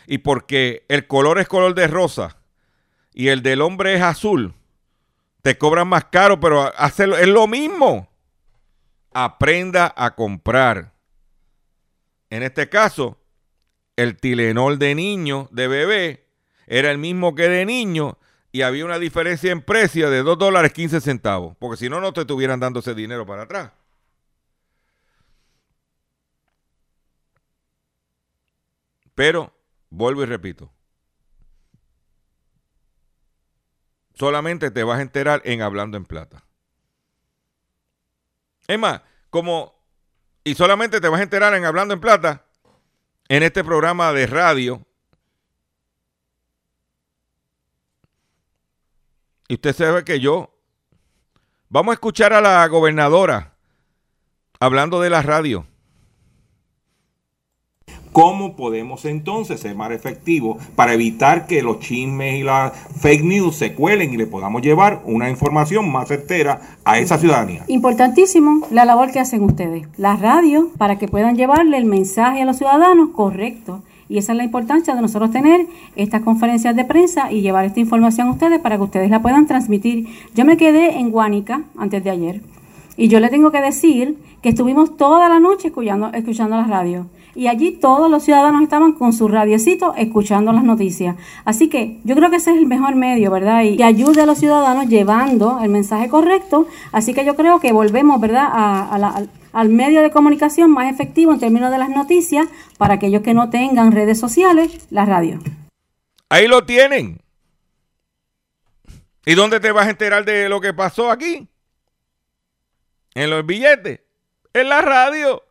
Y 0.05 0.17
porque 0.17 0.85
el 0.89 1.07
color 1.07 1.39
es 1.39 1.47
color 1.47 1.75
de 1.75 1.87
rosa 1.87 2.35
y 3.13 3.29
el 3.29 3.41
del 3.41 3.61
hombre 3.61 3.95
es 3.95 4.01
azul, 4.01 4.53
te 5.43 5.57
cobran 5.57 5.87
más 5.87 6.03
caro, 6.11 6.41
pero 6.41 6.77
hacerlo, 6.77 7.15
es 7.15 7.29
lo 7.29 7.47
mismo 7.47 8.10
aprenda 9.11 9.93
a 9.95 10.15
comprar. 10.15 10.93
En 12.29 12.43
este 12.43 12.69
caso, 12.69 13.19
el 13.95 14.17
Tilenol 14.17 14.79
de 14.79 14.95
niño, 14.95 15.49
de 15.51 15.67
bebé, 15.67 16.27
era 16.67 16.91
el 16.91 16.97
mismo 16.97 17.35
que 17.35 17.49
de 17.49 17.65
niño 17.65 18.17
y 18.51 18.61
había 18.63 18.85
una 18.85 18.99
diferencia 18.99 19.51
en 19.51 19.61
precio 19.61 20.09
de 20.09 20.23
2 20.23 20.37
dólares 20.37 20.73
15 20.73 21.01
centavos, 21.01 21.55
porque 21.57 21.77
si 21.77 21.89
no, 21.89 22.01
no 22.01 22.13
te 22.13 22.21
estuvieran 22.21 22.59
dando 22.59 22.79
ese 22.79 22.93
dinero 22.93 23.25
para 23.25 23.43
atrás. 23.43 23.71
Pero, 29.15 29.53
vuelvo 29.89 30.23
y 30.23 30.25
repito, 30.25 30.71
solamente 34.13 34.71
te 34.71 34.83
vas 34.83 34.99
a 34.99 35.01
enterar 35.01 35.41
en 35.45 35.61
Hablando 35.61 35.97
en 35.97 36.05
Plata. 36.05 36.43
Es 38.67 38.79
más, 38.79 39.01
como, 39.29 39.75
y 40.43 40.55
solamente 40.55 41.01
te 41.01 41.07
vas 41.07 41.19
a 41.19 41.23
enterar 41.23 41.53
en 41.53 41.65
Hablando 41.65 41.93
en 41.93 42.01
Plata, 42.01 42.45
en 43.27 43.43
este 43.43 43.63
programa 43.63 44.13
de 44.13 44.27
radio. 44.27 44.85
Y 49.47 49.55
usted 49.55 49.75
sabe 49.75 50.05
que 50.05 50.19
yo, 50.19 50.53
vamos 51.69 51.91
a 51.91 51.95
escuchar 51.95 52.33
a 52.33 52.41
la 52.41 52.65
gobernadora 52.67 53.55
hablando 54.59 55.01
de 55.01 55.09
la 55.09 55.21
radio. 55.21 55.65
¿Cómo 58.11 58.57
podemos 58.57 59.05
entonces 59.05 59.61
ser 59.61 59.73
más 59.75 59.91
efectivos 59.91 60.61
para 60.75 60.93
evitar 60.93 61.47
que 61.47 61.61
los 61.61 61.79
chismes 61.79 62.41
y 62.41 62.43
las 62.43 62.73
fake 62.99 63.23
news 63.23 63.55
se 63.55 63.73
cuelen 63.73 64.13
y 64.13 64.17
le 64.17 64.27
podamos 64.27 64.61
llevar 64.61 65.01
una 65.05 65.29
información 65.29 65.89
más 65.89 66.09
certera 66.09 66.59
a 66.83 66.99
esa 66.99 67.17
ciudadanía? 67.17 67.63
Importantísimo 67.67 68.67
la 68.69 68.83
labor 68.83 69.11
que 69.11 69.21
hacen 69.21 69.43
ustedes. 69.43 69.87
La 69.97 70.17
radio, 70.17 70.69
para 70.77 70.97
que 70.97 71.07
puedan 71.07 71.37
llevarle 71.37 71.77
el 71.77 71.85
mensaje 71.85 72.41
a 72.41 72.45
los 72.45 72.57
ciudadanos 72.57 73.11
correcto. 73.11 73.81
Y 74.09 74.17
esa 74.17 74.33
es 74.33 74.37
la 74.37 74.43
importancia 74.43 74.93
de 74.93 75.01
nosotros 75.01 75.31
tener 75.31 75.67
estas 75.95 76.21
conferencias 76.21 76.75
de 76.75 76.83
prensa 76.83 77.31
y 77.31 77.39
llevar 77.39 77.63
esta 77.63 77.79
información 77.79 78.27
a 78.27 78.31
ustedes 78.31 78.59
para 78.59 78.75
que 78.75 78.83
ustedes 78.83 79.09
la 79.09 79.21
puedan 79.21 79.47
transmitir. 79.47 80.09
Yo 80.35 80.43
me 80.43 80.57
quedé 80.57 80.99
en 80.99 81.11
Guánica 81.11 81.63
antes 81.77 82.03
de 82.03 82.09
ayer 82.09 82.41
y 82.97 83.07
yo 83.07 83.21
le 83.21 83.29
tengo 83.29 83.51
que 83.51 83.61
decir 83.61 84.17
que 84.41 84.49
estuvimos 84.49 84.97
toda 84.97 85.29
la 85.29 85.39
noche 85.39 85.69
escuchando, 85.69 86.11
escuchando 86.13 86.57
la 86.57 86.65
radio 86.65 87.05
y 87.35 87.47
allí 87.47 87.71
todos 87.71 88.09
los 88.09 88.23
ciudadanos 88.23 88.61
estaban 88.61 88.93
con 88.93 89.13
su 89.13 89.27
radiecito 89.27 89.93
escuchando 89.95 90.51
las 90.51 90.63
noticias. 90.63 91.15
Así 91.45 91.69
que 91.69 91.99
yo 92.03 92.15
creo 92.15 92.29
que 92.29 92.37
ese 92.37 92.51
es 92.51 92.57
el 92.57 92.67
mejor 92.67 92.95
medio, 92.95 93.31
¿verdad? 93.31 93.63
Y 93.63 93.77
que 93.77 93.83
ayude 93.83 94.21
a 94.21 94.25
los 94.25 94.37
ciudadanos 94.37 94.87
llevando 94.87 95.59
el 95.61 95.69
mensaje 95.69 96.09
correcto. 96.09 96.67
Así 96.91 97.13
que 97.13 97.25
yo 97.25 97.35
creo 97.35 97.59
que 97.59 97.71
volvemos, 97.71 98.19
¿verdad?, 98.19 98.49
al 99.53 99.69
medio 99.69 100.01
de 100.01 100.11
comunicación 100.11 100.71
más 100.71 100.91
efectivo 100.91 101.33
en 101.33 101.39
términos 101.39 101.71
de 101.71 101.77
las 101.77 101.89
noticias 101.89 102.47
para 102.77 102.95
aquellos 102.95 103.21
que 103.21 103.33
no 103.33 103.49
tengan 103.49 103.91
redes 103.91 104.19
sociales, 104.19 104.87
la 104.89 105.05
radio. 105.05 105.39
Ahí 106.29 106.47
lo 106.47 106.65
tienen. 106.65 107.19
¿Y 109.25 109.35
dónde 109.35 109.59
te 109.59 109.71
vas 109.71 109.87
a 109.87 109.91
enterar 109.91 110.25
de 110.25 110.49
lo 110.49 110.61
que 110.61 110.73
pasó 110.73 111.11
aquí? 111.11 111.47
En 113.13 113.29
los 113.29 113.45
billetes. 113.45 113.99
En 114.53 114.69
la 114.69 114.81
radio. 114.81 115.43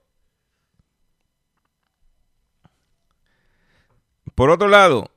Por 4.41 4.49
otro 4.49 4.68
lado, 4.68 5.11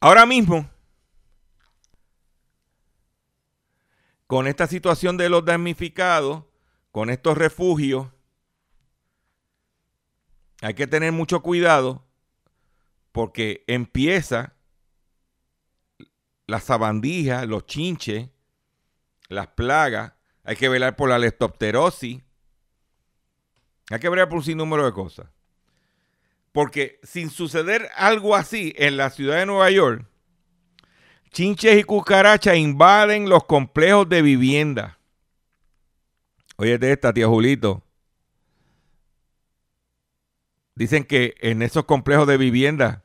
ahora 0.00 0.26
mismo, 0.26 0.68
con 4.26 4.48
esta 4.48 4.66
situación 4.66 5.16
de 5.16 5.28
los 5.28 5.44
damnificados, 5.44 6.42
con 6.90 7.08
estos 7.08 7.38
refugios, 7.38 8.08
hay 10.60 10.74
que 10.74 10.88
tener 10.88 11.12
mucho 11.12 11.40
cuidado 11.40 12.04
porque 13.12 13.62
empieza 13.68 14.56
la 16.48 16.58
sabandija, 16.58 17.46
los 17.46 17.66
chinches, 17.66 18.28
las 19.28 19.46
plagas, 19.46 20.14
hay 20.42 20.56
que 20.56 20.68
velar 20.68 20.96
por 20.96 21.10
la 21.10 21.20
leptopterosis, 21.20 22.20
hay 23.88 24.00
que 24.00 24.08
velar 24.08 24.28
por 24.28 24.38
un 24.38 24.44
sinnúmero 24.44 24.84
de 24.84 24.92
cosas. 24.92 25.28
Porque 26.52 26.98
sin 27.02 27.30
suceder 27.30 27.88
algo 27.96 28.34
así 28.34 28.72
en 28.76 28.96
la 28.96 29.10
ciudad 29.10 29.38
de 29.38 29.46
Nueva 29.46 29.70
York, 29.70 30.04
chinches 31.30 31.78
y 31.78 31.84
cucarachas 31.84 32.56
invaden 32.56 33.28
los 33.28 33.44
complejos 33.44 34.08
de 34.08 34.22
vivienda. 34.22 34.98
Oye, 36.56 36.76
de 36.78 36.92
esta, 36.92 37.12
tía 37.12 37.26
Julito. 37.26 37.82
Dicen 40.74 41.04
que 41.04 41.34
en 41.40 41.62
esos 41.62 41.84
complejos 41.84 42.26
de 42.26 42.36
vivienda, 42.36 43.04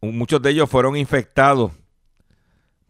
muchos 0.00 0.40
de 0.42 0.50
ellos 0.50 0.70
fueron 0.70 0.96
infectados 0.96 1.72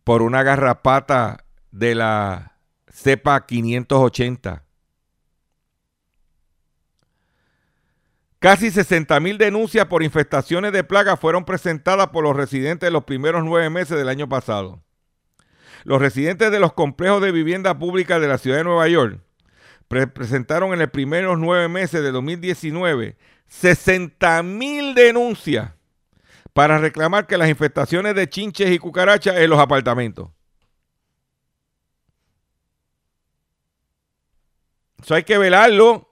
por 0.05 0.23
una 0.23 0.43
garrapata 0.43 1.45
de 1.71 1.95
la 1.95 2.59
cepa 2.89 3.47
580. 3.47 4.65
Casi 8.41 8.71
60 8.71 9.21
mil 9.21 9.37
denuncias 9.37 9.85
por 9.85 10.03
infestaciones 10.03 10.73
de 10.73 10.83
plagas 10.83 11.21
fueron 11.21 11.45
presentadas 11.45 12.09
por 12.09 12.25
los 12.25 12.35
residentes 12.35 12.87
en 12.87 12.95
los 12.95 13.05
primeros 13.05 13.45
nueve 13.45 13.69
meses 13.69 13.99
del 13.99 14.09
año 14.09 14.31
pasado. 14.31 14.83
Los 15.85 16.01
residentes 16.01 16.51
de 16.51 16.59
los 16.59 16.73
complejos 16.73 17.21
de 17.21 17.33
vivienda 17.33 17.79
pública 17.79 18.19
de 18.19 18.29
la 18.29 18.39
ciudad 18.39 18.57
de 18.57 18.65
Nueva 18.65 18.89
York 18.89 19.21
presentaron 19.89 20.73
en 20.73 20.79
los 20.79 20.89
primeros 20.89 21.39
nueve 21.39 21.69
meses 21.69 22.03
de 22.03 22.11
2019 22.13 23.17
60 23.47 24.43
mil 24.43 24.95
denuncias 24.95 25.73
para 26.55 26.79
reclamar 26.79 27.27
que 27.27 27.37
las 27.37 27.49
infestaciones 27.49 28.15
de 28.15 28.29
chinches 28.29 28.71
y 28.71 28.79
cucarachas 28.79 29.37
en 29.37 29.51
los 29.51 29.59
apartamentos. 29.59 30.31
Eso 35.03 35.15
hay 35.15 35.25
que 35.25 35.37
velarlo. 35.37 36.10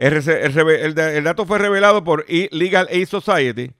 El, 0.00 1.24
dato 1.24 1.44
fue 1.44 1.58
revelado 1.58 2.02
por 2.02 2.24
Legal 2.26 2.88
Aid 2.90 3.06
Society, 3.06 3.72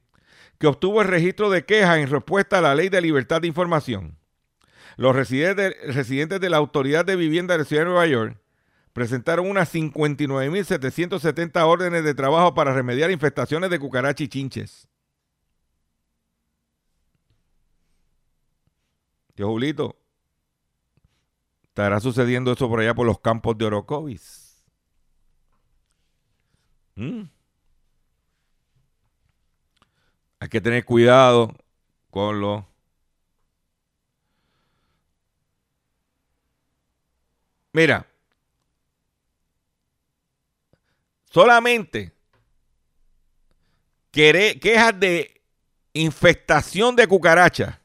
que 0.59 0.67
obtuvo 0.67 1.01
el 1.01 1.09
registro 1.09 1.49
de 1.49 1.65
quejas 1.65 1.97
en 1.97 2.11
respuesta 2.11 2.59
a 2.59 2.61
la 2.61 2.75
ley 2.75 2.91
de 2.91 3.01
libertad 3.01 3.41
de 3.41 3.47
información. 3.49 4.19
Los 4.99 5.17
residentes, 5.17 5.75
residentes 5.95 6.39
de 6.39 6.51
la 6.51 6.59
Autoridad 6.59 7.07
de 7.07 7.17
Vivienda 7.17 7.55
de 7.55 7.59
la 7.61 7.65
Ciudad 7.65 7.85
de 7.85 7.89
Nueva 7.89 8.07
York 8.07 8.39
presentaron 8.93 9.49
unas 9.49 9.75
59.770 9.75 11.63
órdenes 11.65 12.05
de 12.05 12.13
trabajo 12.13 12.53
para 12.53 12.75
remediar 12.75 13.11
infestaciones 13.11 13.71
de 13.71 13.79
cucarachas 13.79 14.21
y 14.21 14.29
chinches. 14.29 14.89
Tío 19.35 19.47
Julito, 19.47 19.97
estará 21.63 21.99
sucediendo 21.99 22.53
eso 22.53 22.69
por 22.69 22.81
allá 22.81 22.95
por 22.95 23.07
los 23.07 23.21
campos 23.21 23.57
de 23.57 23.65
Orocovis. 23.65 24.40
¿Mm? 27.01 27.23
Hay 30.39 30.49
que 30.51 30.61
tener 30.61 30.85
cuidado 30.85 31.57
con 32.11 32.43
los 32.43 32.63
Mira, 37.73 38.05
solamente 41.31 42.13
quejas 44.11 44.99
de 44.99 45.41
infestación 45.93 46.97
de 46.97 47.07
cucarachas 47.07 47.79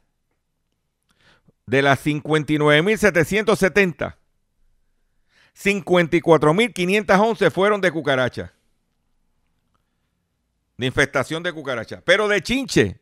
de 1.68 1.84
las 1.84 2.04
59.770, 2.04 4.16
54.511 5.56 7.52
fueron 7.52 7.80
de 7.80 7.92
cucaracha. 7.92 8.55
De 10.78 10.86
infestación 10.86 11.44
de 11.44 11.54
cucaracha. 11.54 12.02
Pero 12.04 12.28
de 12.28 12.42
chinche. 12.42 13.00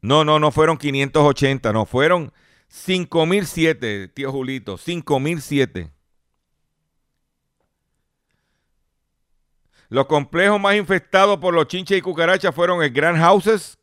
No, 0.00 0.24
no, 0.24 0.38
no 0.38 0.50
fueron 0.50 0.76
580, 0.76 1.72
no, 1.72 1.84
fueron 1.86 2.32
5007, 2.68 4.08
tío 4.08 4.30
Julito, 4.30 4.76
5007. 4.76 5.90
Los 9.88 10.06
complejos 10.06 10.60
más 10.60 10.76
infestados 10.76 11.38
por 11.38 11.54
los 11.54 11.66
chinches 11.68 11.98
y 11.98 12.02
cucarachas 12.02 12.54
fueron 12.54 12.82
el 12.82 12.90
Grand 12.90 13.18
Houses, 13.18 13.78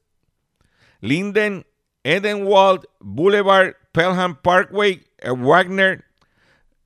Linden, 0.99 1.66
Edenwald, 2.04 2.86
Boulevard, 2.99 3.76
Pelham 3.91 4.36
Parkway, 4.41 5.06
Wagner, 5.24 6.06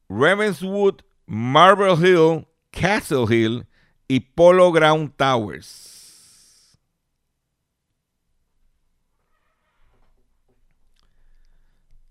Ravenswood, 0.10 1.02
Marble 1.26 1.96
Hill, 1.96 2.48
Castle 2.72 3.26
Hill 3.30 3.66
y 4.08 4.22
Polo 4.22 4.72
Ground 4.72 5.14
Towers. 5.16 6.78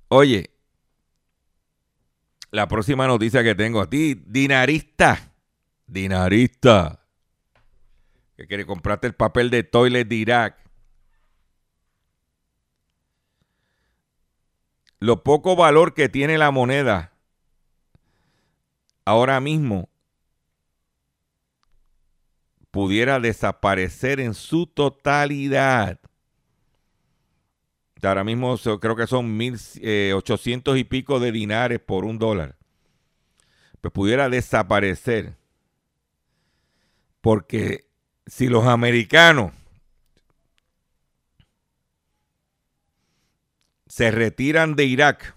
Oye, 0.09 0.51
la 2.51 2.69
próxima 2.69 3.07
noticia 3.07 3.43
que 3.43 3.55
tengo 3.55 3.81
a 3.81 3.91
ti, 3.91 4.15
dinarista, 4.15 5.33
dinarista, 5.87 7.05
que 8.37 8.47
quiere 8.47 8.67
comprarte 8.67 9.07
el 9.07 9.15
papel 9.15 9.51
de 9.51 9.65
toilet 9.65 10.07
de 10.07 10.15
Irak. 10.15 10.59
Lo 14.99 15.23
poco 15.23 15.57
valor 15.57 15.93
que 15.93 16.09
tiene 16.09 16.39
la 16.39 16.51
moneda 16.51 17.13
ahora 19.05 19.41
mismo 19.41 19.89
pudiera 22.77 23.21
desaparecer 23.21 24.21
en 24.21 24.35
su 24.35 24.67
totalidad 24.67 25.99
ahora 28.07 28.25
mismo 28.25 28.57
creo 28.81 28.97
que 28.97 29.07
son 29.07 29.37
mil 29.37 29.59
eh, 29.81 30.13
ochocientos 30.15 30.79
y 30.79 30.85
pico 30.85 31.21
de 31.21 31.33
dinares 31.33 31.81
por 31.81 32.05
un 32.05 32.19
dólar, 32.19 32.57
pues 33.81 33.93
pudiera 33.93 34.29
desaparecer. 34.29 35.37
Porque 37.21 37.89
si 38.27 38.49
los 38.49 38.67
americanos 38.67 39.53
se 43.87 44.11
retiran 44.11 44.77
de 44.77 44.85
Irak 44.85 45.37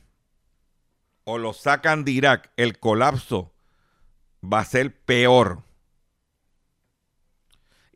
o 1.23 1.37
lo 1.37 1.53
sacan 1.53 2.03
de 2.03 2.11
Irak, 2.11 2.51
el 2.57 2.79
colapso 2.79 3.51
va 4.43 4.59
a 4.59 4.65
ser 4.65 4.95
peor. 4.95 5.63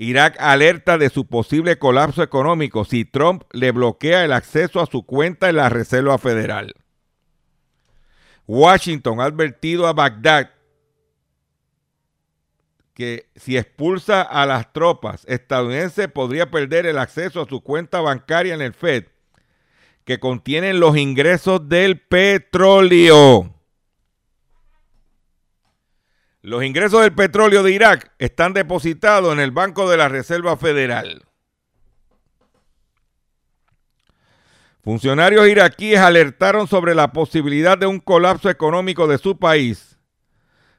Irak 0.03 0.35
alerta 0.39 0.97
de 0.97 1.09
su 1.09 1.27
posible 1.27 1.77
colapso 1.77 2.23
económico 2.23 2.83
si 2.83 3.05
Trump 3.05 3.43
le 3.51 3.71
bloquea 3.71 4.25
el 4.25 4.33
acceso 4.33 4.81
a 4.81 4.85
su 4.85 5.05
cuenta 5.05 5.49
en 5.49 5.55
la 5.55 5.69
Reserva 5.69 6.17
Federal. 6.17 6.75
Washington 8.45 9.21
ha 9.21 9.25
advertido 9.25 9.87
a 9.87 9.93
Bagdad 9.93 10.51
que 12.93 13.29
si 13.35 13.57
expulsa 13.57 14.21
a 14.21 14.45
las 14.45 14.71
tropas 14.73 15.25
estadounidenses 15.27 16.09
podría 16.09 16.51
perder 16.51 16.85
el 16.85 16.99
acceso 16.99 17.41
a 17.41 17.47
su 17.47 17.61
cuenta 17.61 18.01
bancaria 18.01 18.53
en 18.53 18.61
el 18.61 18.73
Fed, 18.73 19.05
que 20.03 20.19
contienen 20.19 20.79
los 20.79 20.97
ingresos 20.97 21.69
del 21.69 21.99
petróleo. 21.99 23.52
Los 26.45 26.61
ingresos 26.65 26.99
del 26.99 27.13
petróleo 27.13 27.63
de 27.63 27.71
Irak 27.71 28.11
están 28.19 28.51
depositados 28.51 29.31
en 29.31 29.39
el 29.39 29.51
Banco 29.51 29.89
de 29.89 29.95
la 29.95 30.09
Reserva 30.09 30.57
Federal. 30.57 31.23
Funcionarios 34.83 35.47
iraquíes 35.47 36.01
alertaron 36.01 36.67
sobre 36.67 36.95
la 36.95 37.13
posibilidad 37.13 37.77
de 37.77 37.85
un 37.85 38.01
colapso 38.01 38.49
económico 38.49 39.07
de 39.07 39.19
su 39.19 39.39
país, 39.39 39.97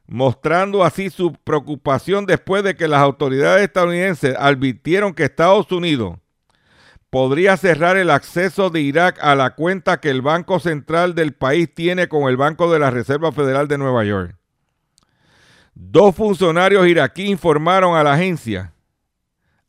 mostrando 0.07 0.85
así 0.85 1.09
su 1.09 1.33
preocupación 1.33 2.27
después 2.27 2.62
de 2.62 2.75
que 2.77 2.87
las 2.87 3.01
autoridades 3.01 3.62
estadounidenses 3.62 4.37
advirtieron 4.39 5.15
que 5.15 5.25
Estados 5.25 5.73
Unidos 5.73 6.19
podría 7.09 7.57
cerrar 7.57 7.97
el 7.97 8.11
acceso 8.11 8.69
de 8.69 8.83
Irak 8.83 9.19
a 9.23 9.35
la 9.35 9.55
cuenta 9.55 9.99
que 9.99 10.11
el 10.11 10.21
Banco 10.21 10.61
Central 10.61 11.15
del 11.15 11.33
país 11.33 11.73
tiene 11.73 12.07
con 12.07 12.29
el 12.29 12.37
Banco 12.37 12.71
de 12.71 12.81
la 12.81 12.91
Reserva 12.91 13.33
Federal 13.33 13.67
de 13.67 13.79
Nueva 13.79 14.05
York. 14.05 14.37
Dos 15.75 16.14
funcionarios 16.14 16.87
iraquíes 16.87 17.31
informaron 17.31 17.97
a 17.97 18.03
la 18.03 18.14
agencia 18.14 18.72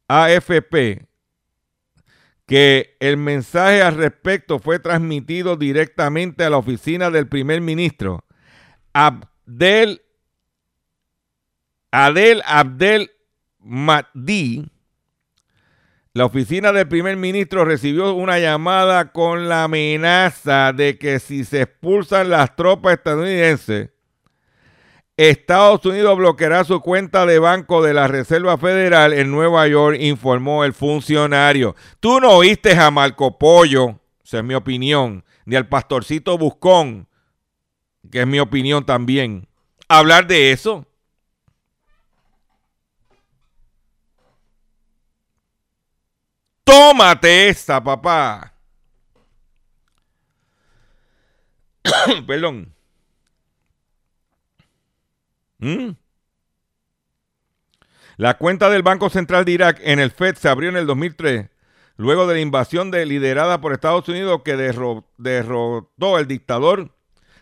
AFP 0.08 1.08
que 2.46 2.96
el 3.00 3.18
mensaje 3.18 3.82
al 3.82 3.96
respecto 3.96 4.60
fue 4.60 4.78
transmitido 4.78 5.56
directamente 5.56 6.44
a 6.44 6.50
la 6.50 6.58
oficina 6.58 7.10
del 7.10 7.28
primer 7.28 7.60
ministro 7.62 8.24
Abdel 8.94 10.04
Adel 11.92 12.44
Abdel 12.46 13.12
Mahdi. 13.60 14.70
La 16.14 16.26
oficina 16.26 16.72
del 16.72 16.88
primer 16.88 17.18
ministro 17.18 17.66
recibió 17.66 18.14
una 18.14 18.38
llamada 18.38 19.12
con 19.12 19.50
la 19.50 19.64
amenaza 19.64 20.72
de 20.72 20.98
que 20.98 21.20
si 21.20 21.44
se 21.44 21.64
expulsan 21.64 22.30
las 22.30 22.56
tropas 22.56 22.94
estadounidenses, 22.94 23.90
Estados 25.18 25.86
Unidos 25.86 26.18
bloqueará 26.18 26.66
su 26.66 26.82
cuenta 26.82 27.26
de 27.26 27.40
banco 27.40 27.82
de 27.82 27.94
la 27.94 28.08
Reserva 28.08 28.58
Federal 28.58 29.14
en 29.14 29.32
Nueva 29.32 29.66
York, 29.68 29.98
informó 30.02 30.66
el 30.66 30.74
funcionario. 30.74 31.76
Tú 32.02 32.20
no 32.20 32.32
oíste 32.32 32.78
a 32.78 32.92
Marco 32.92 33.38
Pollo, 33.38 34.00
esa 34.24 34.40
es 34.40 34.44
mi 34.44 34.56
opinión, 34.56 35.24
ni 35.46 35.56
al 35.56 35.70
pastorcito 35.70 36.38
Buscón, 36.38 37.08
que 38.12 38.22
es 38.22 38.28
mi 38.28 38.40
opinión 38.40 38.86
también, 38.86 39.48
hablar 39.88 40.28
de 40.28 40.52
eso. 40.52 40.86
Tómate 46.66 47.48
esta, 47.48 47.82
papá. 47.82 48.54
Perdón. 52.28 52.75
¿Mm? 55.66 55.96
La 58.18 58.38
cuenta 58.38 58.70
del 58.70 58.84
Banco 58.84 59.10
Central 59.10 59.46
de 59.46 59.52
Irak 59.52 59.80
en 59.82 60.00
el 60.00 60.12
FED 60.12 60.36
se 60.36 60.48
abrió 60.48 60.70
en 60.70 60.78
el 60.78 60.86
2003 60.86 61.50
luego 61.98 62.28
de 62.28 62.36
la 62.36 62.40
invasión 62.42 62.92
de, 62.92 63.06
liderada 63.06 63.62
por 63.62 63.74
Estados 63.74 64.08
Unidos 64.08 64.42
que 64.44 64.56
derrotó 65.18 66.16
al 66.16 66.28
dictador 66.28 66.94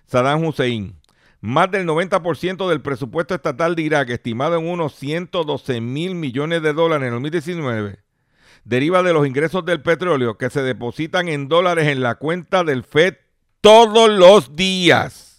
Saddam 0.05 0.45
Hussein. 0.45 0.99
Más 1.41 1.69
del 1.69 1.85
90% 1.85 2.69
del 2.69 2.81
presupuesto 2.81 3.35
estatal 3.35 3.75
de 3.75 3.81
Irak, 3.81 4.09
estimado 4.09 4.57
en 4.57 4.67
unos 4.67 4.95
112 4.95 5.81
mil 5.81 6.15
millones 6.15 6.61
de 6.61 6.71
dólares 6.71 7.07
en 7.07 7.13
2019, 7.15 7.99
deriva 8.63 9.03
de 9.03 9.11
los 9.11 9.27
ingresos 9.27 9.65
del 9.65 9.81
petróleo 9.81 10.37
que 10.37 10.49
se 10.49 10.61
depositan 10.61 11.27
en 11.27 11.49
dólares 11.49 11.89
en 11.89 12.01
la 12.01 12.15
cuenta 12.15 12.63
del 12.63 12.83
FED 12.83 13.15
todos 13.59 14.09
los 14.09 14.55
días. 14.55 15.32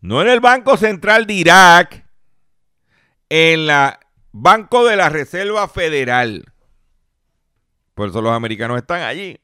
No 0.00 0.22
en 0.22 0.28
el 0.28 0.40
Banco 0.40 0.76
Central 0.76 1.26
de 1.26 1.34
Irak, 1.34 2.06
en 3.28 3.68
el 3.68 3.92
Banco 4.32 4.84
de 4.84 4.96
la 4.96 5.08
Reserva 5.08 5.68
Federal. 5.68 6.44
Por 7.94 8.10
eso 8.10 8.22
los 8.22 8.32
americanos 8.32 8.78
están 8.78 9.02
allí. 9.02 9.40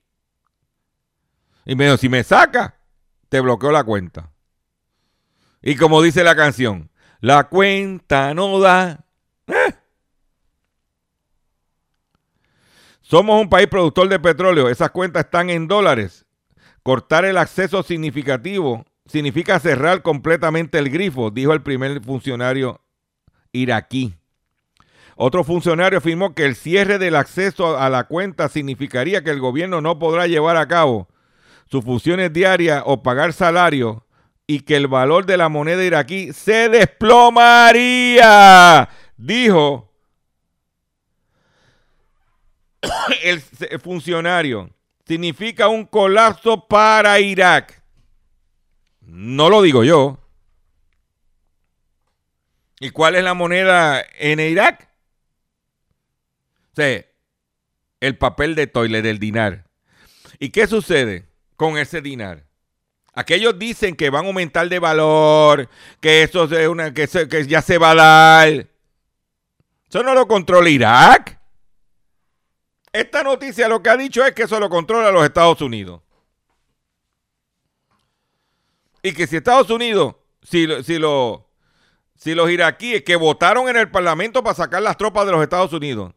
Y 1.65 1.75
me 1.75 1.85
dijo, 1.85 1.97
si 1.97 2.09
me 2.09 2.23
saca, 2.23 2.79
te 3.29 3.41
bloqueo 3.41 3.73
la 3.73 3.83
cuenta. 3.83 4.31
Y 5.61 5.77
como 5.77 6.03
dice 6.03 6.23
la 6.23 6.37
canción, 6.37 6.91
la 7.21 7.45
cuenta 7.45 8.35
no 8.35 8.61
da. 8.61 9.05
Eh. 9.47 9.75
Somos 13.01 13.41
un 13.41 13.49
país 13.49 13.67
productor 13.67 14.09
de 14.09 14.21
petróleo. 14.21 14.69
Esas 14.69 14.91
cuentas 14.91 15.25
están 15.25 15.51
en 15.51 15.67
dólares. 15.67 16.27
Cortar 16.83 17.25
el 17.25 17.39
acceso 17.39 17.83
significativo 17.83 18.85
significa 19.07 19.59
cerrar 19.59 20.03
completamente 20.03 20.79
el 20.79 20.91
grifo, 20.91 21.31
dijo 21.31 21.53
el 21.53 21.63
primer 21.63 22.03
funcionario 22.03 22.81
iraquí. 23.53 24.15
Otro 25.17 25.45
funcionario 25.45 25.99
afirmó 25.99 26.35
que 26.35 26.45
el 26.45 26.57
cierre 26.57 26.99
del 26.99 27.15
acceso 27.15 27.79
a 27.79 27.89
la 27.89 28.05
cuenta 28.05 28.49
significaría 28.49 29.23
que 29.23 29.31
el 29.31 29.39
gobierno 29.39 29.81
no 29.81 29.99
podrá 29.99 30.27
llevar 30.27 30.57
a 30.57 30.67
cabo 30.67 31.09
sus 31.71 31.85
funciones 31.85 32.33
diarias 32.33 32.83
o 32.85 33.03
pagar 33.03 33.33
salario 33.33 34.05
y 34.47 34.61
que 34.61 34.77
el 34.77 34.89
valor 34.89 35.27
de 35.27 35.37
la 35.37 35.49
moneda 35.49 35.85
iraquí 35.85 36.33
se 36.33 36.69
desplomaría, 36.69 38.89
dijo 39.17 39.93
el 43.23 43.41
funcionario. 43.81 44.71
Significa 45.07 45.69
un 45.69 45.85
colapso 45.85 46.67
para 46.67 47.21
Irak. 47.21 47.84
No 49.07 49.49
lo 49.51 49.63
digo 49.63 49.85
yo. 49.85 50.19
¿Y 52.81 52.91
cuál 52.91 53.15
es 53.15 53.25
la 53.25 53.35
moneda 53.35 54.05
en 54.19 54.41
Irak? 54.41 54.89
O 56.77 56.83
el 58.01 58.19
papel 58.19 58.55
de 58.55 58.67
toile 58.67 59.01
del 59.01 59.19
dinar. 59.19 59.65
¿Y 60.39 60.51
qué 60.51 60.67
sucede 60.67 61.29
con 61.57 61.79
ese 61.79 62.01
dinar? 62.01 62.45
Aquellos 63.15 63.59
dicen 63.59 63.95
que 63.95 64.11
van 64.11 64.25
a 64.25 64.29
aumentar 64.29 64.69
de 64.69 64.79
valor, 64.81 65.69
que 66.01 66.25
eso 66.25 66.45
es 66.45 66.69
una, 66.69 66.93
que, 66.93 67.07
que 67.07 67.47
ya 67.47 67.63
se 67.63 67.79
va 67.79 67.93
a 67.93 67.95
dar. 67.95 68.67
Eso 69.89 70.03
no 70.03 70.15
lo 70.15 70.27
controla 70.27 70.69
Irak. 70.69 71.39
Esta 72.93 73.23
noticia 73.23 73.69
lo 73.69 73.83
que 73.83 73.91
ha 73.91 73.97
dicho 73.97 74.25
es 74.25 74.33
que 74.35 74.43
eso 74.43 74.59
lo 74.59 74.69
controla 74.69 75.13
los 75.13 75.25
Estados 75.25 75.61
Unidos. 75.61 76.03
Y 79.05 79.13
que 79.13 79.27
si 79.27 79.37
Estados 79.37 79.69
Unidos, 79.69 80.15
si, 80.43 80.67
si, 80.83 80.99
lo, 80.99 81.47
si 82.17 82.35
los 82.35 82.51
iraquíes 82.51 83.03
que 83.03 83.17
votaron 83.17 83.69
en 83.69 83.77
el 83.77 83.91
Parlamento 83.91 84.43
para 84.43 84.55
sacar 84.55 84.83
las 84.83 84.97
tropas 84.97 85.27
de 85.27 85.33
los 85.33 85.43
Estados 85.43 85.75
Unidos, 85.75 86.15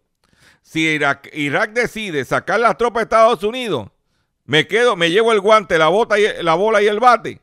si 0.62 0.88
Irak, 0.88 1.30
Irak 1.34 1.74
decide 1.74 2.24
sacar 2.24 2.62
las 2.62 2.78
tropas 2.78 3.02
de 3.02 3.04
Estados 3.04 3.44
Unidos, 3.44 3.90
me 4.46 4.68
quedo, 4.68 4.96
me 4.96 5.12
llevo 5.12 5.34
el 5.34 5.42
guante, 5.42 5.78
la, 5.78 5.90
bota 5.90 6.18
y, 6.18 6.42
la 6.42 6.56
bola 6.56 6.82
y 6.82 6.88
el 6.88 7.02
bate. 7.02 7.42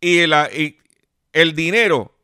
Y, 0.00 0.20
el 1.34 1.54
dinero 1.54 2.16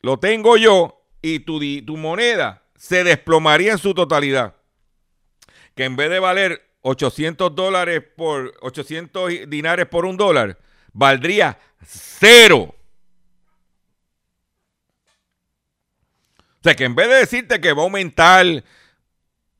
lo 0.00 0.18
tengo 0.18 0.56
yo 0.56 1.02
y 1.20 1.40
tu, 1.40 1.60
tu 1.84 1.98
moneda 1.98 2.62
se 2.76 3.04
desplomaría 3.04 3.72
en 3.72 3.78
su 3.78 3.92
totalidad. 3.92 4.54
Que 5.74 5.84
en 5.84 5.96
vez 5.96 6.08
de 6.08 6.18
valer 6.18 6.66
800 6.80 7.54
dólares 7.54 8.02
por 8.16 8.54
800 8.62 9.30
dinares 9.48 9.84
por 9.86 10.06
un 10.06 10.16
dólar, 10.16 10.56
valdría 10.92 11.58
cero. 11.86 12.74
O 16.60 16.62
sea 16.62 16.74
que 16.74 16.84
en 16.84 16.94
vez 16.94 17.08
de 17.08 17.14
decirte 17.14 17.60
que 17.60 17.72
va 17.72 17.82
a 17.82 17.84
aumentar 17.84 18.64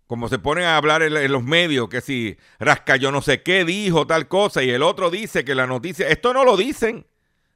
como 0.08 0.28
se 0.30 0.38
ponen 0.38 0.64
a 0.64 0.78
hablar 0.78 1.02
en, 1.02 1.30
los 1.30 1.42
medios, 1.42 1.90
que 1.90 2.00
si 2.00 2.38
Rasca 2.58 2.96
yo 2.96 3.12
no 3.12 3.20
sé 3.20 3.42
qué 3.42 3.66
dijo 3.66 4.06
tal 4.06 4.26
cosa 4.26 4.62
y 4.62 4.70
el 4.70 4.82
otro 4.82 5.10
dice 5.10 5.44
que 5.44 5.54
la 5.54 5.66
noticia, 5.66 6.08
esto 6.08 6.32
no 6.32 6.44
lo 6.44 6.56
dicen, 6.56 7.06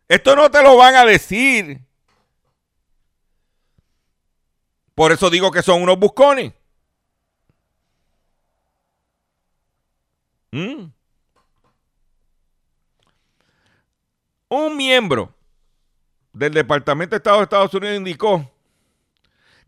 esto 0.06 0.36
no 0.36 0.50
te 0.50 0.62
lo 0.62 0.76
van 0.76 0.94
a 0.94 1.06
decir. 1.06 1.80
Por 4.94 5.12
eso 5.12 5.30
digo 5.30 5.50
que 5.50 5.62
son 5.62 5.82
unos 5.82 5.98
buscones. 5.98 6.52
¿Mm? 10.50 10.92
Un 14.54 14.76
miembro 14.76 15.34
del 16.34 16.52
Departamento 16.52 17.14
de 17.14 17.16
Estado 17.16 17.38
de 17.38 17.44
Estados 17.44 17.72
Unidos 17.72 17.96
indicó 17.96 18.52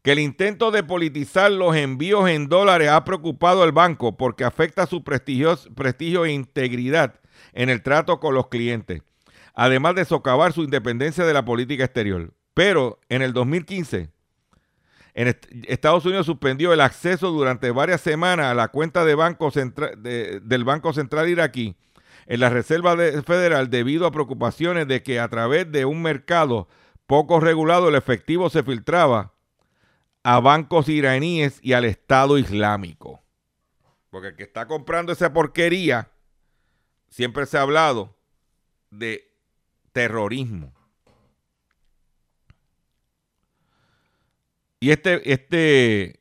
que 0.02 0.12
el 0.12 0.18
intento 0.18 0.70
de 0.70 0.82
politizar 0.82 1.50
los 1.52 1.74
envíos 1.74 2.28
en 2.28 2.50
dólares 2.50 2.90
ha 2.90 3.02
preocupado 3.02 3.62
al 3.62 3.72
banco 3.72 4.18
porque 4.18 4.44
afecta 4.44 4.84
su 4.84 5.02
prestigio, 5.02 6.26
e 6.26 6.32
integridad 6.32 7.18
en 7.54 7.70
el 7.70 7.82
trato 7.82 8.20
con 8.20 8.34
los 8.34 8.48
clientes, 8.48 9.00
además 9.54 9.94
de 9.94 10.04
socavar 10.04 10.52
su 10.52 10.62
independencia 10.62 11.24
de 11.24 11.32
la 11.32 11.46
política 11.46 11.84
exterior. 11.84 12.34
Pero 12.52 13.00
en 13.08 13.22
el 13.22 13.32
2015, 13.32 14.10
en 15.14 15.38
Estados 15.66 16.04
Unidos 16.04 16.26
suspendió 16.26 16.74
el 16.74 16.82
acceso 16.82 17.30
durante 17.30 17.70
varias 17.70 18.02
semanas 18.02 18.48
a 18.48 18.54
la 18.54 18.68
cuenta 18.68 19.06
del 19.06 19.16
Banco 19.16 19.50
Central 20.92 21.30
iraquí 21.30 21.74
en 22.26 22.40
la 22.40 22.48
Reserva 22.48 22.96
Federal 22.96 23.70
debido 23.70 24.06
a 24.06 24.12
preocupaciones 24.12 24.88
de 24.88 25.02
que 25.02 25.20
a 25.20 25.28
través 25.28 25.70
de 25.70 25.84
un 25.84 26.02
mercado 26.02 26.68
poco 27.06 27.40
regulado 27.40 27.88
el 27.88 27.94
efectivo 27.94 28.50
se 28.50 28.62
filtraba 28.62 29.34
a 30.22 30.40
bancos 30.40 30.88
iraníes 30.88 31.58
y 31.62 31.74
al 31.74 31.84
Estado 31.84 32.38
Islámico. 32.38 33.22
Porque 34.10 34.28
el 34.28 34.36
que 34.36 34.44
está 34.44 34.66
comprando 34.66 35.12
esa 35.12 35.32
porquería, 35.32 36.10
siempre 37.08 37.46
se 37.46 37.58
ha 37.58 37.62
hablado 37.62 38.16
de 38.90 39.30
terrorismo. 39.92 40.72
Y 44.80 44.90
este, 44.90 45.32
este, 45.32 46.20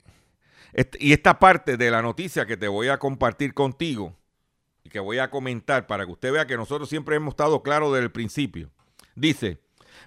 este, 0.74 0.97
y 0.99 1.14
esta 1.14 1.39
parte 1.39 1.78
de 1.78 1.91
la 1.91 2.01
noticia 2.01 2.45
que 2.45 2.58
te 2.58 2.68
voy 2.68 2.88
a 2.88 2.97
compartir 2.97 3.54
contigo 3.54 4.16
que 4.94 5.00
voy 5.00 5.18
a 5.18 5.32
comentar 5.32 5.88
para 5.88 6.06
que 6.06 6.12
usted 6.12 6.32
vea 6.32 6.46
que 6.46 6.56
nosotros 6.56 6.88
siempre 6.88 7.16
hemos 7.16 7.32
estado 7.32 7.64
claros 7.64 7.91
desde 7.91 8.06
el 8.06 8.12
principio. 8.12 8.70
Dice, 9.16 9.60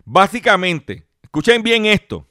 básicamente, 0.05 1.09
escuchen 1.25 1.65
bien 1.65 1.87
esto. 1.87 2.25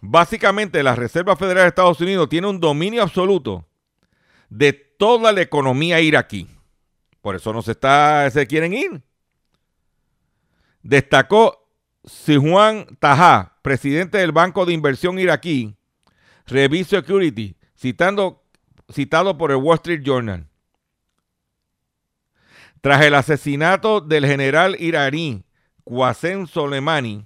Básicamente, 0.00 0.82
la 0.82 0.96
Reserva 0.96 1.36
Federal 1.36 1.62
de 1.62 1.68
Estados 1.68 2.00
Unidos 2.00 2.28
tiene 2.28 2.48
un 2.48 2.58
dominio 2.58 3.04
absoluto 3.04 3.68
de 4.50 4.72
toda 4.72 5.30
la 5.30 5.42
economía 5.42 6.00
iraquí. 6.00 6.48
Por 7.20 7.36
eso 7.36 7.52
no 7.52 7.62
se, 7.62 7.70
está, 7.70 8.28
se 8.30 8.48
quieren 8.48 8.74
ir. 8.74 9.00
Destacó 10.82 11.68
Sijuan 12.04 12.98
Taha, 12.98 13.60
presidente 13.62 14.18
del 14.18 14.32
Banco 14.32 14.66
de 14.66 14.72
Inversión 14.72 15.20
iraquí, 15.20 15.76
Revis 16.46 16.88
Security, 16.88 17.54
citando, 17.78 18.42
citado 18.92 19.38
por 19.38 19.52
el 19.52 19.58
Wall 19.58 19.76
Street 19.76 20.02
Journal. 20.02 20.48
Tras 22.82 23.04
el 23.04 23.14
asesinato 23.14 24.00
del 24.00 24.26
general 24.26 24.76
iraní 24.80 25.44
Qasem 25.88 26.48
Soleimani, 26.48 27.24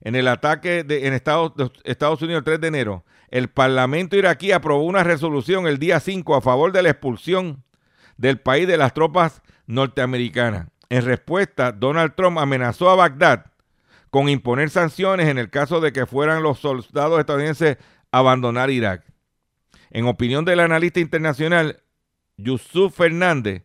en 0.00 0.14
el 0.14 0.28
ataque 0.28 0.84
de, 0.84 1.08
en 1.08 1.12
Estados, 1.12 1.52
Estados 1.82 2.22
Unidos 2.22 2.38
el 2.38 2.44
3 2.44 2.60
de 2.60 2.68
enero, 2.68 3.04
el 3.28 3.48
Parlamento 3.48 4.14
iraquí 4.14 4.52
aprobó 4.52 4.84
una 4.84 5.02
resolución 5.02 5.66
el 5.66 5.80
día 5.80 5.98
5 5.98 6.36
a 6.36 6.40
favor 6.40 6.70
de 6.70 6.84
la 6.84 6.90
expulsión 6.90 7.64
del 8.16 8.38
país 8.38 8.68
de 8.68 8.76
las 8.76 8.94
tropas 8.94 9.42
norteamericanas. 9.66 10.68
En 10.88 11.04
respuesta, 11.04 11.72
Donald 11.72 12.14
Trump 12.14 12.38
amenazó 12.38 12.88
a 12.88 12.94
Bagdad 12.94 13.46
con 14.10 14.28
imponer 14.28 14.70
sanciones 14.70 15.28
en 15.28 15.38
el 15.38 15.50
caso 15.50 15.80
de 15.80 15.92
que 15.92 16.06
fueran 16.06 16.44
los 16.44 16.60
soldados 16.60 17.18
estadounidenses 17.18 17.76
a 18.12 18.18
abandonar 18.18 18.70
Irak. 18.70 19.04
En 19.90 20.06
opinión 20.06 20.44
del 20.44 20.60
analista 20.60 21.00
internacional 21.00 21.82
Yusuf 22.36 22.94
Fernández, 22.94 23.64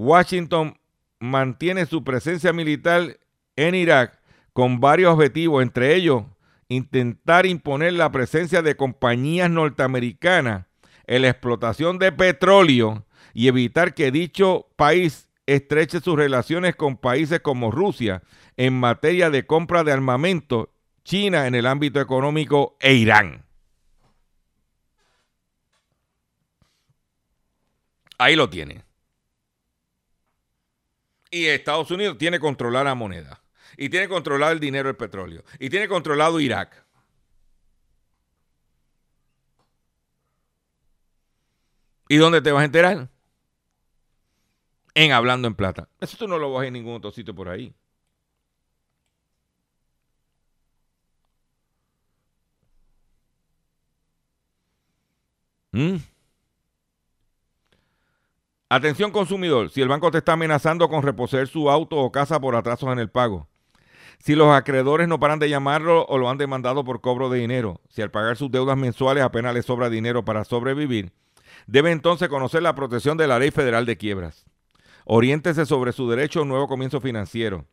Washington 0.00 0.80
mantiene 1.18 1.84
su 1.84 2.02
presencia 2.02 2.54
militar 2.54 3.20
en 3.54 3.74
Irak 3.74 4.18
con 4.54 4.80
varios 4.80 5.12
objetivos, 5.12 5.62
entre 5.62 5.94
ellos 5.94 6.24
intentar 6.68 7.44
imponer 7.44 7.92
la 7.92 8.10
presencia 8.10 8.62
de 8.62 8.76
compañías 8.76 9.50
norteamericanas 9.50 10.64
en 11.06 11.20
la 11.20 11.28
explotación 11.28 11.98
de 11.98 12.12
petróleo 12.12 13.04
y 13.34 13.48
evitar 13.48 13.92
que 13.92 14.10
dicho 14.10 14.68
país 14.76 15.28
estreche 15.44 16.00
sus 16.00 16.16
relaciones 16.16 16.76
con 16.76 16.96
países 16.96 17.40
como 17.40 17.70
Rusia 17.70 18.22
en 18.56 18.72
materia 18.80 19.28
de 19.28 19.44
compra 19.44 19.84
de 19.84 19.92
armamento, 19.92 20.72
China 21.04 21.46
en 21.46 21.54
el 21.54 21.66
ámbito 21.66 22.00
económico 22.00 22.78
e 22.80 22.94
Irán. 22.94 23.44
Ahí 28.16 28.34
lo 28.34 28.48
tiene. 28.48 28.89
Y 31.30 31.46
Estados 31.46 31.90
Unidos 31.90 32.18
tiene 32.18 32.40
controlada 32.40 32.86
la 32.86 32.94
moneda. 32.94 33.40
Y 33.76 33.88
tiene 33.88 34.08
controlado 34.08 34.52
el 34.52 34.60
dinero 34.60 34.88
del 34.88 34.96
petróleo. 34.96 35.44
Y 35.58 35.70
tiene 35.70 35.88
controlado 35.88 36.40
Irak. 36.40 36.84
¿Y 42.08 42.16
dónde 42.16 42.42
te 42.42 42.50
vas 42.50 42.62
a 42.62 42.64
enterar? 42.64 43.08
En 44.94 45.12
Hablando 45.12 45.46
en 45.48 45.54
Plata. 45.54 45.88
Eso 46.00 46.16
tú 46.16 46.26
no 46.26 46.38
lo 46.38 46.52
vas 46.52 46.66
en 46.66 46.72
ningún 46.74 46.96
otro 46.96 47.12
sitio 47.12 47.34
por 47.34 47.48
ahí. 47.48 47.72
¿Mm? 55.72 55.96
Atención 58.72 59.10
consumidor, 59.10 59.68
si 59.70 59.82
el 59.82 59.88
banco 59.88 60.12
te 60.12 60.18
está 60.18 60.34
amenazando 60.34 60.88
con 60.88 61.02
reposer 61.02 61.48
su 61.48 61.68
auto 61.68 61.96
o 61.96 62.12
casa 62.12 62.38
por 62.38 62.54
atrasos 62.54 62.92
en 62.92 63.00
el 63.00 63.10
pago, 63.10 63.48
si 64.20 64.36
los 64.36 64.54
acreedores 64.54 65.08
no 65.08 65.18
paran 65.18 65.40
de 65.40 65.48
llamarlo 65.48 66.06
o 66.06 66.18
lo 66.18 66.30
han 66.30 66.38
demandado 66.38 66.84
por 66.84 67.00
cobro 67.00 67.28
de 67.30 67.40
dinero, 67.40 67.80
si 67.88 68.00
al 68.00 68.12
pagar 68.12 68.36
sus 68.36 68.48
deudas 68.48 68.76
mensuales 68.76 69.24
apenas 69.24 69.54
le 69.54 69.62
sobra 69.62 69.90
dinero 69.90 70.24
para 70.24 70.44
sobrevivir, 70.44 71.10
debe 71.66 71.90
entonces 71.90 72.28
conocer 72.28 72.62
la 72.62 72.76
protección 72.76 73.18
de 73.18 73.26
la 73.26 73.40
Ley 73.40 73.50
Federal 73.50 73.86
de 73.86 73.96
Quiebras. 73.96 74.46
Oriéntese 75.04 75.66
sobre 75.66 75.90
su 75.90 76.08
derecho 76.08 76.38
a 76.38 76.42
un 76.42 76.48
nuevo 76.50 76.68
comienzo 76.68 77.00
financiero. 77.00 77.66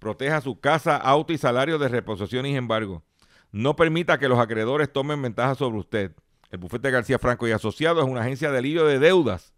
Proteja 0.00 0.40
su 0.40 0.58
casa, 0.58 0.96
auto 0.96 1.32
y 1.32 1.38
salario 1.38 1.78
de 1.78 1.86
reposición 1.86 2.44
y 2.46 2.56
embargo. 2.56 3.04
No 3.52 3.76
permita 3.76 4.18
que 4.18 4.28
los 4.28 4.40
acreedores 4.40 4.92
tomen 4.92 5.22
ventaja 5.22 5.54
sobre 5.54 5.78
usted. 5.78 6.16
El 6.50 6.58
bufete 6.58 6.90
García 6.90 7.20
Franco 7.20 7.46
y 7.46 7.52
Asociados 7.52 8.04
es 8.04 8.10
una 8.10 8.22
agencia 8.22 8.50
de 8.50 8.58
alivio 8.58 8.84
de 8.84 8.98
deudas 8.98 9.52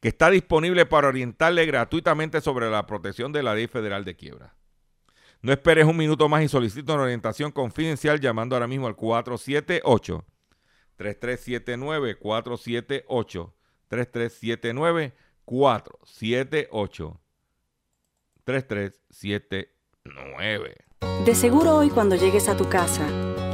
que 0.00 0.08
está 0.08 0.30
disponible 0.30 0.86
para 0.86 1.08
orientarle 1.08 1.66
gratuitamente 1.66 2.40
sobre 2.40 2.70
la 2.70 2.86
protección 2.86 3.32
de 3.32 3.42
la 3.42 3.54
Ley 3.54 3.66
Federal 3.66 4.04
de 4.04 4.16
Quiebra. 4.16 4.54
No 5.42 5.52
esperes 5.52 5.84
un 5.84 5.96
minuto 5.96 6.28
más 6.28 6.42
y 6.42 6.48
solicita 6.48 6.94
una 6.94 7.04
orientación 7.04 7.52
confidencial 7.52 8.20
llamando 8.20 8.56
ahora 8.56 8.66
mismo 8.66 8.86
al 8.86 8.96
478 8.96 10.24
3379 10.96 12.18
478 12.18 13.54
3379 13.88 15.14
478 15.44 17.20
3379 18.44 20.74
De 21.24 21.34
seguro 21.34 21.76
hoy 21.76 21.90
cuando 21.90 22.16
llegues 22.16 22.48
a 22.48 22.56
tu 22.56 22.68
casa, 22.68 23.06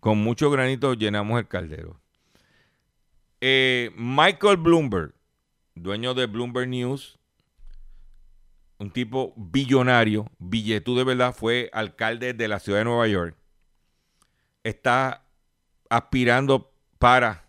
con 0.00 0.18
muchos 0.18 0.52
granitos 0.52 0.98
llenamos 0.98 1.38
el 1.38 1.48
caldero. 1.48 2.00
Eh, 3.40 3.90
Michael 3.96 4.56
Bloomberg, 4.56 5.14
dueño 5.74 6.14
de 6.14 6.26
Bloomberg 6.26 6.68
News, 6.68 7.18
un 8.78 8.90
tipo 8.90 9.32
billonario, 9.36 10.30
billetú 10.38 10.96
de 10.96 11.04
verdad, 11.04 11.34
fue 11.34 11.70
alcalde 11.72 12.32
de 12.32 12.48
la 12.48 12.58
ciudad 12.60 12.78
de 12.78 12.84
Nueva 12.84 13.08
York. 13.08 13.36
Está 14.62 15.24
aspirando 15.88 16.72
para 16.98 17.48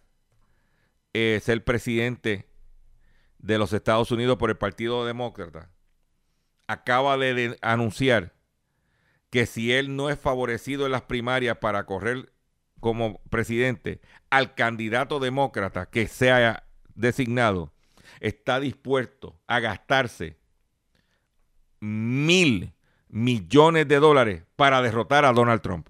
eh, 1.14 1.40
ser 1.44 1.64
presidente 1.64 2.48
de 3.38 3.58
los 3.58 3.74
Estados 3.74 4.12
Unidos 4.12 4.38
por 4.38 4.50
el 4.50 4.58
Partido 4.58 5.06
Demócrata. 5.06 5.70
Acaba 6.68 7.18
de 7.18 7.58
anunciar 7.62 8.34
que 9.30 9.46
si 9.46 9.74
él 9.74 9.96
no 9.96 10.10
es 10.10 10.20
favorecido 10.20 10.86
en 10.86 10.92
las 10.92 11.04
primarias 11.04 11.58
para 11.58 11.86
correr 11.86 12.32
como 12.80 13.22
presidente 13.30 14.02
al 14.30 14.56
candidato 14.56 15.20
demócrata 15.20 15.88
que 15.88 16.08
sea 16.08 16.64
designado, 16.96 17.74
está 18.20 18.60
dispuesto 18.60 19.40
a 19.48 19.60
gastarse 19.60 20.38
mil 21.80 22.74
millones 23.08 23.88
de 23.88 24.00
dólares 24.00 24.44
para 24.56 24.82
derrotar 24.82 25.26
a 25.26 25.34
Donald 25.34 25.62
Trump. 25.62 25.90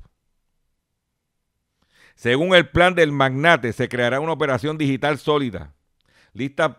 Según 2.15 2.53
el 2.53 2.69
plan 2.69 2.95
del 2.95 3.11
magnate, 3.11 3.71
se 3.71 3.87
creará 3.87 4.19
una 4.19 4.33
operación 4.33 4.77
digital 4.77 5.17
sólida, 5.17 5.73
lista 6.33 6.77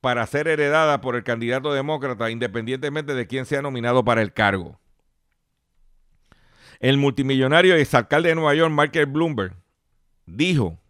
para 0.00 0.26
ser 0.26 0.48
heredada 0.48 1.00
por 1.00 1.16
el 1.16 1.22
candidato 1.22 1.72
demócrata 1.72 2.30
independientemente 2.30 3.14
de 3.14 3.26
quién 3.26 3.46
sea 3.46 3.62
nominado 3.62 4.04
para 4.04 4.22
el 4.22 4.32
cargo. 4.32 4.80
El 6.82 6.98
multimillonario 6.98 7.76
exalcalde 7.76 8.30
de 8.30 8.34
Nueva 8.34 8.56
York, 8.56 8.72
Michael 8.76 9.06
Bloomberg, 9.06 9.54
dijo 10.26 10.80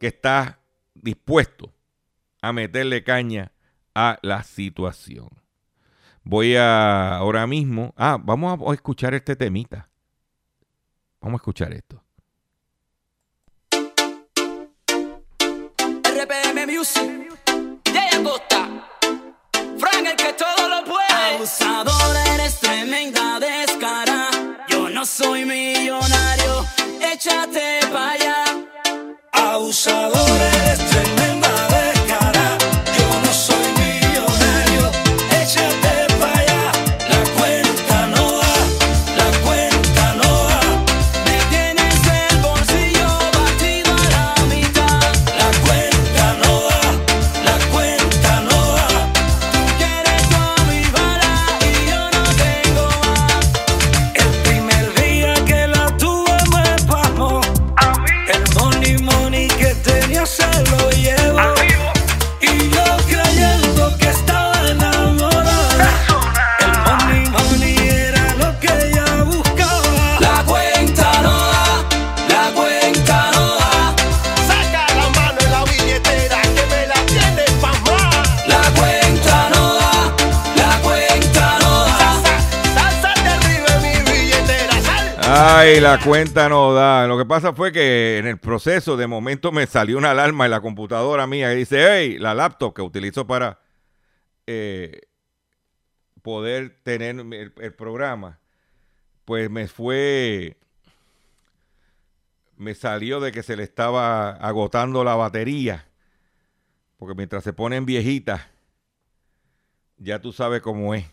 que 0.00 0.08
está 0.08 0.58
dispuesto 0.92 1.72
a 2.42 2.52
meterle 2.52 3.04
caña 3.04 3.52
a 3.94 4.18
la 4.22 4.42
situación. 4.42 5.28
Voy 6.24 6.56
a 6.56 7.16
ahora 7.16 7.46
mismo. 7.46 7.94
Ah, 7.96 8.18
vamos 8.20 8.60
a 8.68 8.74
escuchar 8.74 9.14
este 9.14 9.36
temita. 9.36 9.88
Vamos 11.20 11.38
a 11.38 11.42
escuchar 11.42 11.72
esto. 11.72 12.02
RPM 16.02 16.66
Music, 16.66 17.38
Jay 17.84 18.20
Acosta, 18.20 18.68
Frank 19.78 20.06
el 20.10 20.16
que 20.16 20.32
todo 20.32 20.68
lo 20.68 20.84
puede. 20.84 21.34
Abusadora, 21.36 22.34
eres 22.34 22.58
tremenda 22.58 23.38
descara. 23.38 24.07
No 24.98 25.06
soy 25.06 25.44
millonario, 25.44 26.66
échate 27.00 27.78
pa' 27.92 28.10
allá. 28.14 28.42
Abusador, 29.30 30.40
eres 30.40 30.80
tremenda 30.90 31.47
Ay, 85.50 85.80
la 85.80 85.98
cuenta 86.04 86.46
no 86.50 86.74
da. 86.74 87.06
Lo 87.06 87.16
que 87.16 87.24
pasa 87.24 87.54
fue 87.54 87.72
que 87.72 88.18
en 88.18 88.26
el 88.26 88.38
proceso 88.38 88.98
de 88.98 89.06
momento 89.06 89.50
me 89.50 89.66
salió 89.66 89.96
una 89.96 90.10
alarma 90.10 90.44
en 90.44 90.50
la 90.50 90.60
computadora 90.60 91.26
mía 91.26 91.48
que 91.48 91.54
dice, 91.54 91.86
hey, 91.88 92.18
la 92.18 92.34
laptop 92.34 92.74
que 92.74 92.82
utilizo 92.82 93.26
para 93.26 93.58
eh, 94.46 95.00
poder 96.20 96.78
tener 96.82 97.16
el, 97.18 97.74
programa, 97.74 98.40
pues 99.24 99.48
me 99.48 99.68
fue, 99.68 100.58
me 102.58 102.74
salió 102.74 103.18
de 103.18 103.32
que 103.32 103.42
se 103.42 103.56
le 103.56 103.62
estaba 103.62 104.32
agotando 104.32 105.02
la 105.02 105.14
batería. 105.14 105.86
Porque 106.98 107.14
mientras 107.14 107.42
se 107.42 107.54
ponen 107.54 107.86
viejitas, 107.86 108.42
ya 109.96 110.20
tú 110.20 110.30
sabes 110.30 110.60
cómo 110.60 110.92
es. 110.92 111.06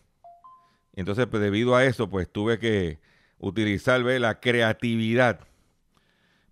Entonces, 0.94 1.26
pues, 1.26 1.42
debido 1.42 1.74
a 1.74 1.86
eso, 1.86 2.10
pues 2.10 2.30
tuve 2.30 2.60
que 2.60 3.00
utilizar 3.40 4.02
la 4.02 4.40
creatividad. 4.40 5.40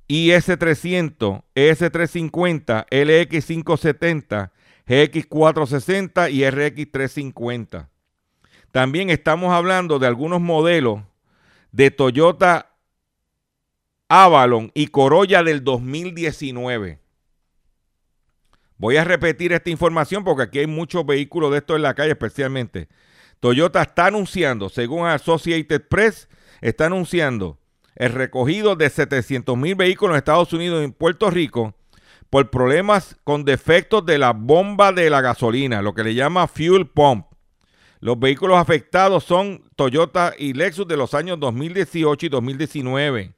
IS300, 0.08 1.44
ES350, 1.56 2.86
LX570, 2.92 4.52
GX460 4.86 6.32
y 6.32 6.44
RX350. 6.44 7.90
También 8.72 9.10
estamos 9.10 9.52
hablando 9.52 9.98
de 9.98 10.06
algunos 10.06 10.42
modelos 10.42 11.02
de 11.72 11.90
Toyota 11.90 12.75
Avalon 14.08 14.72
y 14.76 14.88
Corolla 14.88 15.44
del 15.44 15.64
2019. 15.64 17.00
Voy 18.78 18.98
a 18.98 19.04
repetir 19.04 19.54
esta 19.54 19.70
información 19.70 20.24
porque 20.24 20.44
aquí 20.44 20.60
hay 20.60 20.68
muchos 20.68 21.06
vehículos 21.06 21.52
de 21.52 21.58
estos 21.58 21.78
en 21.78 21.82
la 21.82 21.96
calle 21.96 22.12
especialmente. 22.12 22.88
Toyota 23.40 23.82
está 23.82 24.08
anunciando, 24.08 24.70
según 24.70 25.08
Associated 25.08 25.88
Press, 25.88 26.30
está 26.62 26.86
anunciando 26.88 27.58
el 27.96 28.12
recogido 28.12 28.76
de 28.76 28.90
700 28.90 29.58
mil 29.58 29.76
vehículos 29.76 30.14
en 30.14 30.18
Estados 30.18 30.54
Unidos 30.54 30.82
y 30.82 30.86
en 30.86 30.92
Puerto 30.92 31.30
Rico 31.32 31.74
por 32.30 32.50
problemas 32.50 33.18
con 33.24 33.46
defectos 33.46 34.06
de 34.06 34.18
la 34.18 34.34
bomba 34.34 34.92
de 34.92 35.10
la 35.10 35.22
gasolina, 35.22 35.82
lo 35.82 35.94
que 35.94 36.04
le 36.04 36.14
llama 36.14 36.48
fuel 36.48 36.88
pump. 36.88 37.28
Los 38.02 38.20
vehículos 38.20 38.58
afectados 38.58 39.24
son 39.24 39.64
Toyota 39.76 40.34
y 40.38 40.54
Lexus 40.54 40.88
de 40.88 40.98
los 40.98 41.14
años 41.14 41.40
2018 41.40 42.26
y 42.26 42.30
2019. 42.30 43.36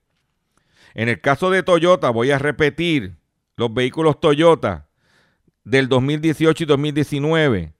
En 0.97 1.09
el 1.09 1.21
caso 1.21 1.51
de 1.51 1.61
Toyota, 1.61 2.09
voy 2.09 2.31
a 2.31 2.39
repetir, 2.39 3.17
los 3.55 3.71
vehículos 3.71 4.19
Toyota 4.19 4.89
del 5.63 5.89
2018 5.89 6.63
y 6.63 6.65
2019, 6.65 7.73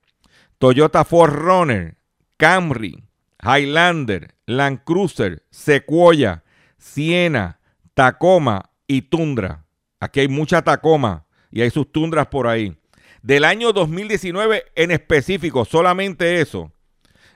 Toyota 0.59 1.03
4Runner, 1.03 1.95
Camry, 2.38 3.03
Highlander, 3.41 4.36
Land 4.45 4.84
Cruiser, 4.84 5.43
Sequoia, 5.49 6.43
Siena, 6.78 7.59
Tacoma 7.95 8.70
y 8.86 9.01
Tundra. 9.01 9.65
Aquí 9.99 10.20
hay 10.20 10.28
mucha 10.28 10.61
Tacoma 10.61 11.26
y 11.49 11.61
hay 11.61 11.72
sus 11.72 11.91
tundras 11.91 12.28
por 12.28 12.45
ahí. 12.45 12.78
Del 13.24 13.45
año 13.45 13.74
2019 13.74 14.63
en 14.76 14.91
específico, 14.91 15.65
solamente 15.65 16.39
eso. 16.39 16.72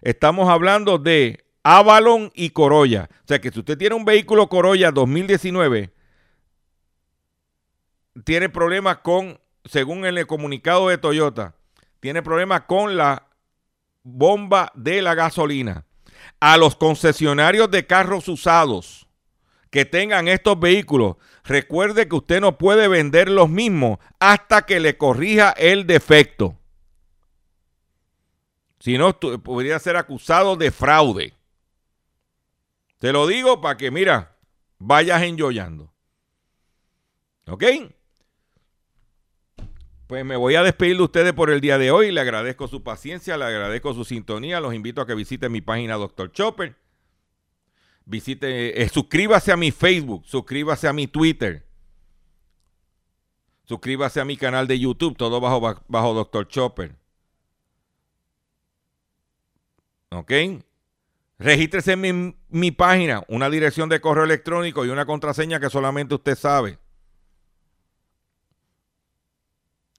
Estamos 0.04 0.48
hablando 0.48 1.00
de 1.00 1.44
Avalon 1.64 2.32
y 2.34 2.50
Corolla. 2.52 3.10
O 3.24 3.28
sea 3.28 3.40
que 3.40 3.52
si 3.52 3.60
usted 3.60 3.78
tiene 3.78 3.96
un 3.96 4.06
vehículo 4.06 4.48
Corolla 4.48 4.92
2019, 4.92 5.94
tiene 8.24 8.50
problemas 8.50 8.98
con, 8.98 9.40
según 9.66 10.06
el 10.06 10.26
comunicado 10.28 10.90
de 10.90 10.98
Toyota, 10.98 11.56
tiene 12.00 12.22
problemas 12.22 12.62
con 12.62 12.98
la 12.98 13.28
bomba 14.04 14.72
de 14.76 15.02
la 15.02 15.16
gasolina. 15.16 15.86
A 16.40 16.58
los 16.58 16.76
concesionarios 16.76 17.70
de 17.72 17.86
carros 17.86 18.28
usados 18.28 19.08
que 19.70 19.86
tengan 19.86 20.28
estos 20.28 20.60
vehículos, 20.60 21.16
recuerde 21.44 22.08
que 22.08 22.16
usted 22.16 22.42
no 22.42 22.58
puede 22.58 22.88
vender 22.88 23.30
los 23.30 23.50
mismos 23.50 24.00
hasta 24.20 24.66
que 24.66 24.80
le 24.80 24.98
corrija 24.98 25.52
el 25.52 25.88
defecto. 25.88 26.58
Si 28.80 28.98
no, 28.98 29.18
podría 29.20 29.78
ser 29.80 29.96
acusado 29.96 30.56
de 30.56 30.72
fraude. 30.72 31.36
Te 33.02 33.12
lo 33.12 33.26
digo 33.26 33.62
para 33.62 33.78
que, 33.78 33.90
mira, 33.90 34.38
vayas 34.78 35.24
enjoyando. 35.24 35.92
¿Ok? 37.48 37.64
Pues 40.06 40.24
me 40.24 40.36
voy 40.36 40.54
a 40.54 40.62
despedir 40.62 40.98
de 40.98 41.04
ustedes 41.04 41.34
por 41.34 41.50
el 41.50 41.62
día 41.62 41.80
de 41.80 41.90
hoy. 41.90 42.12
Le 42.12 42.22
agradezco 42.22 42.68
su 42.68 42.84
paciencia, 42.84 43.38
le 43.38 43.46
agradezco 43.46 43.96
su 43.96 44.06
sintonía. 44.06 44.60
Los 44.60 44.76
invito 44.76 45.02
a 45.02 45.08
que 45.08 45.16
visiten 45.16 45.52
mi 45.52 45.62
página 45.62 45.96
Dr. 45.96 46.32
Chopper. 46.32 46.76
Visite, 48.06 48.84
eh, 48.84 48.88
suscríbase 48.90 49.52
a 49.52 49.58
mi 49.58 49.72
Facebook, 49.72 50.24
suscríbase 50.28 50.88
a 50.88 50.94
mi 50.94 51.08
Twitter. 51.08 51.66
Suscríbase 53.64 54.22
a 54.22 54.26
mi 54.26 54.38
canal 54.38 54.68
de 54.68 54.78
YouTube, 54.78 55.18
todo 55.18 55.42
bajo, 55.42 55.60
bajo 55.88 56.14
Dr. 56.14 56.48
Chopper. 56.48 56.96
¿Ok? 60.12 60.32
Regístrese 61.42 61.94
en 61.94 62.38
mi, 62.50 62.72
página, 62.72 63.24
una 63.28 63.50
dirección 63.50 63.90
de 63.90 64.00
correo 64.00 64.24
electrónico 64.24 64.86
y 64.86 64.90
una 64.90 65.08
contraseña 65.08 65.60
que 65.60 65.72
solamente 65.72 66.14
usted 66.14 66.38
sabe. 66.38 66.78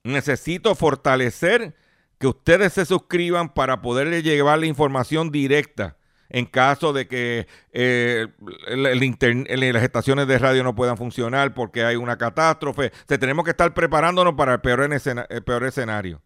Necesito 0.03 0.73
fortalecer 0.73 1.75
que 2.17 2.27
ustedes 2.27 2.71
se 2.71 2.85
suscriban 2.85 3.53
para 3.53 3.81
poderle 3.81 4.23
llevar 4.23 4.59
la 4.59 4.67
información 4.67 5.31
directa 5.31 5.97
en 6.29 6.45
caso 6.45 6.93
de 6.93 7.07
que 7.07 7.47
eh, 7.73 8.27
las 8.69 9.83
estaciones 9.83 10.27
de 10.27 10.39
radio 10.39 10.63
no 10.63 10.75
puedan 10.75 10.95
funcionar 10.95 11.53
porque 11.53 11.83
hay 11.83 11.97
una 11.97 12.17
catástrofe. 12.17 12.91
tenemos 13.05 13.43
que 13.43 13.51
estar 13.51 13.73
preparándonos 13.73 14.33
para 14.35 14.53
el 14.53 14.61
peor, 14.61 14.81
el 14.81 15.43
peor 15.43 15.63
escenario. 15.65 16.21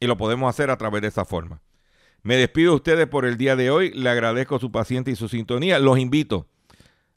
Y 0.00 0.06
lo 0.06 0.16
podemos 0.16 0.48
hacer 0.48 0.70
a 0.70 0.78
través 0.78 1.02
de 1.02 1.08
esa 1.08 1.26
forma. 1.26 1.60
Me 2.24 2.36
despido 2.36 2.70
de 2.70 2.76
ustedes 2.76 3.06
por 3.06 3.26
el 3.26 3.36
día 3.36 3.54
de 3.54 3.70
hoy. 3.70 3.90
Le 3.92 4.08
agradezco 4.08 4.58
su 4.58 4.72
paciencia 4.72 5.12
y 5.12 5.16
su 5.16 5.28
sintonía. 5.28 5.78
Los 5.78 5.98
invito 5.98 6.48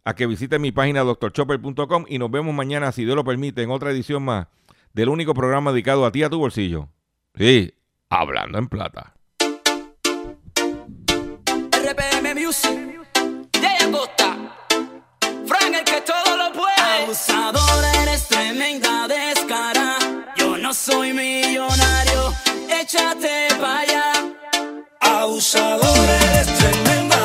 a 0.03 0.13
que 0.15 0.27
visiten 0.27 0.61
mi 0.61 0.73
página 0.73 1.01
doctorchopper.com 1.01 2.05
y 2.09 2.19
nos 2.19 2.29
vemos 2.29 2.53
mañana, 2.53 2.91
si 2.91 3.05
Dios 3.05 3.15
lo 3.15 3.23
permite, 3.23 3.63
en 3.63 3.71
otra 3.71 3.91
edición 3.91 4.23
más 4.23 4.47
del 4.93 5.07
único 5.07 5.33
programa 5.33 5.71
dedicado 5.71 6.05
a 6.05 6.11
ti, 6.11 6.23
a 6.23 6.29
tu 6.29 6.39
bolsillo. 6.39 6.89
Sí, 7.37 7.73
hablando 8.09 8.57
en 8.57 8.67
plata. 8.67 9.15
RPM 11.71 12.35
Music, 12.35 12.99
de 13.53 13.91
Costa, 13.91 14.35
Frank 15.45 15.73
el 15.73 15.83
que 15.85 16.01
todo 16.01 16.35
lo 16.35 16.51
puede. 16.51 17.03
Abusadora, 17.03 18.03
eres 18.03 18.27
tremenda 18.27 19.07
descara. 19.07 19.95
Yo 20.35 20.57
no 20.57 20.73
soy 20.73 21.13
millonario, 21.13 22.33
échate 22.69 23.47
para 23.57 23.79
allá 23.79 24.11
abusador, 25.21 26.09
eres 26.09 26.47
tremendo. 26.57 27.16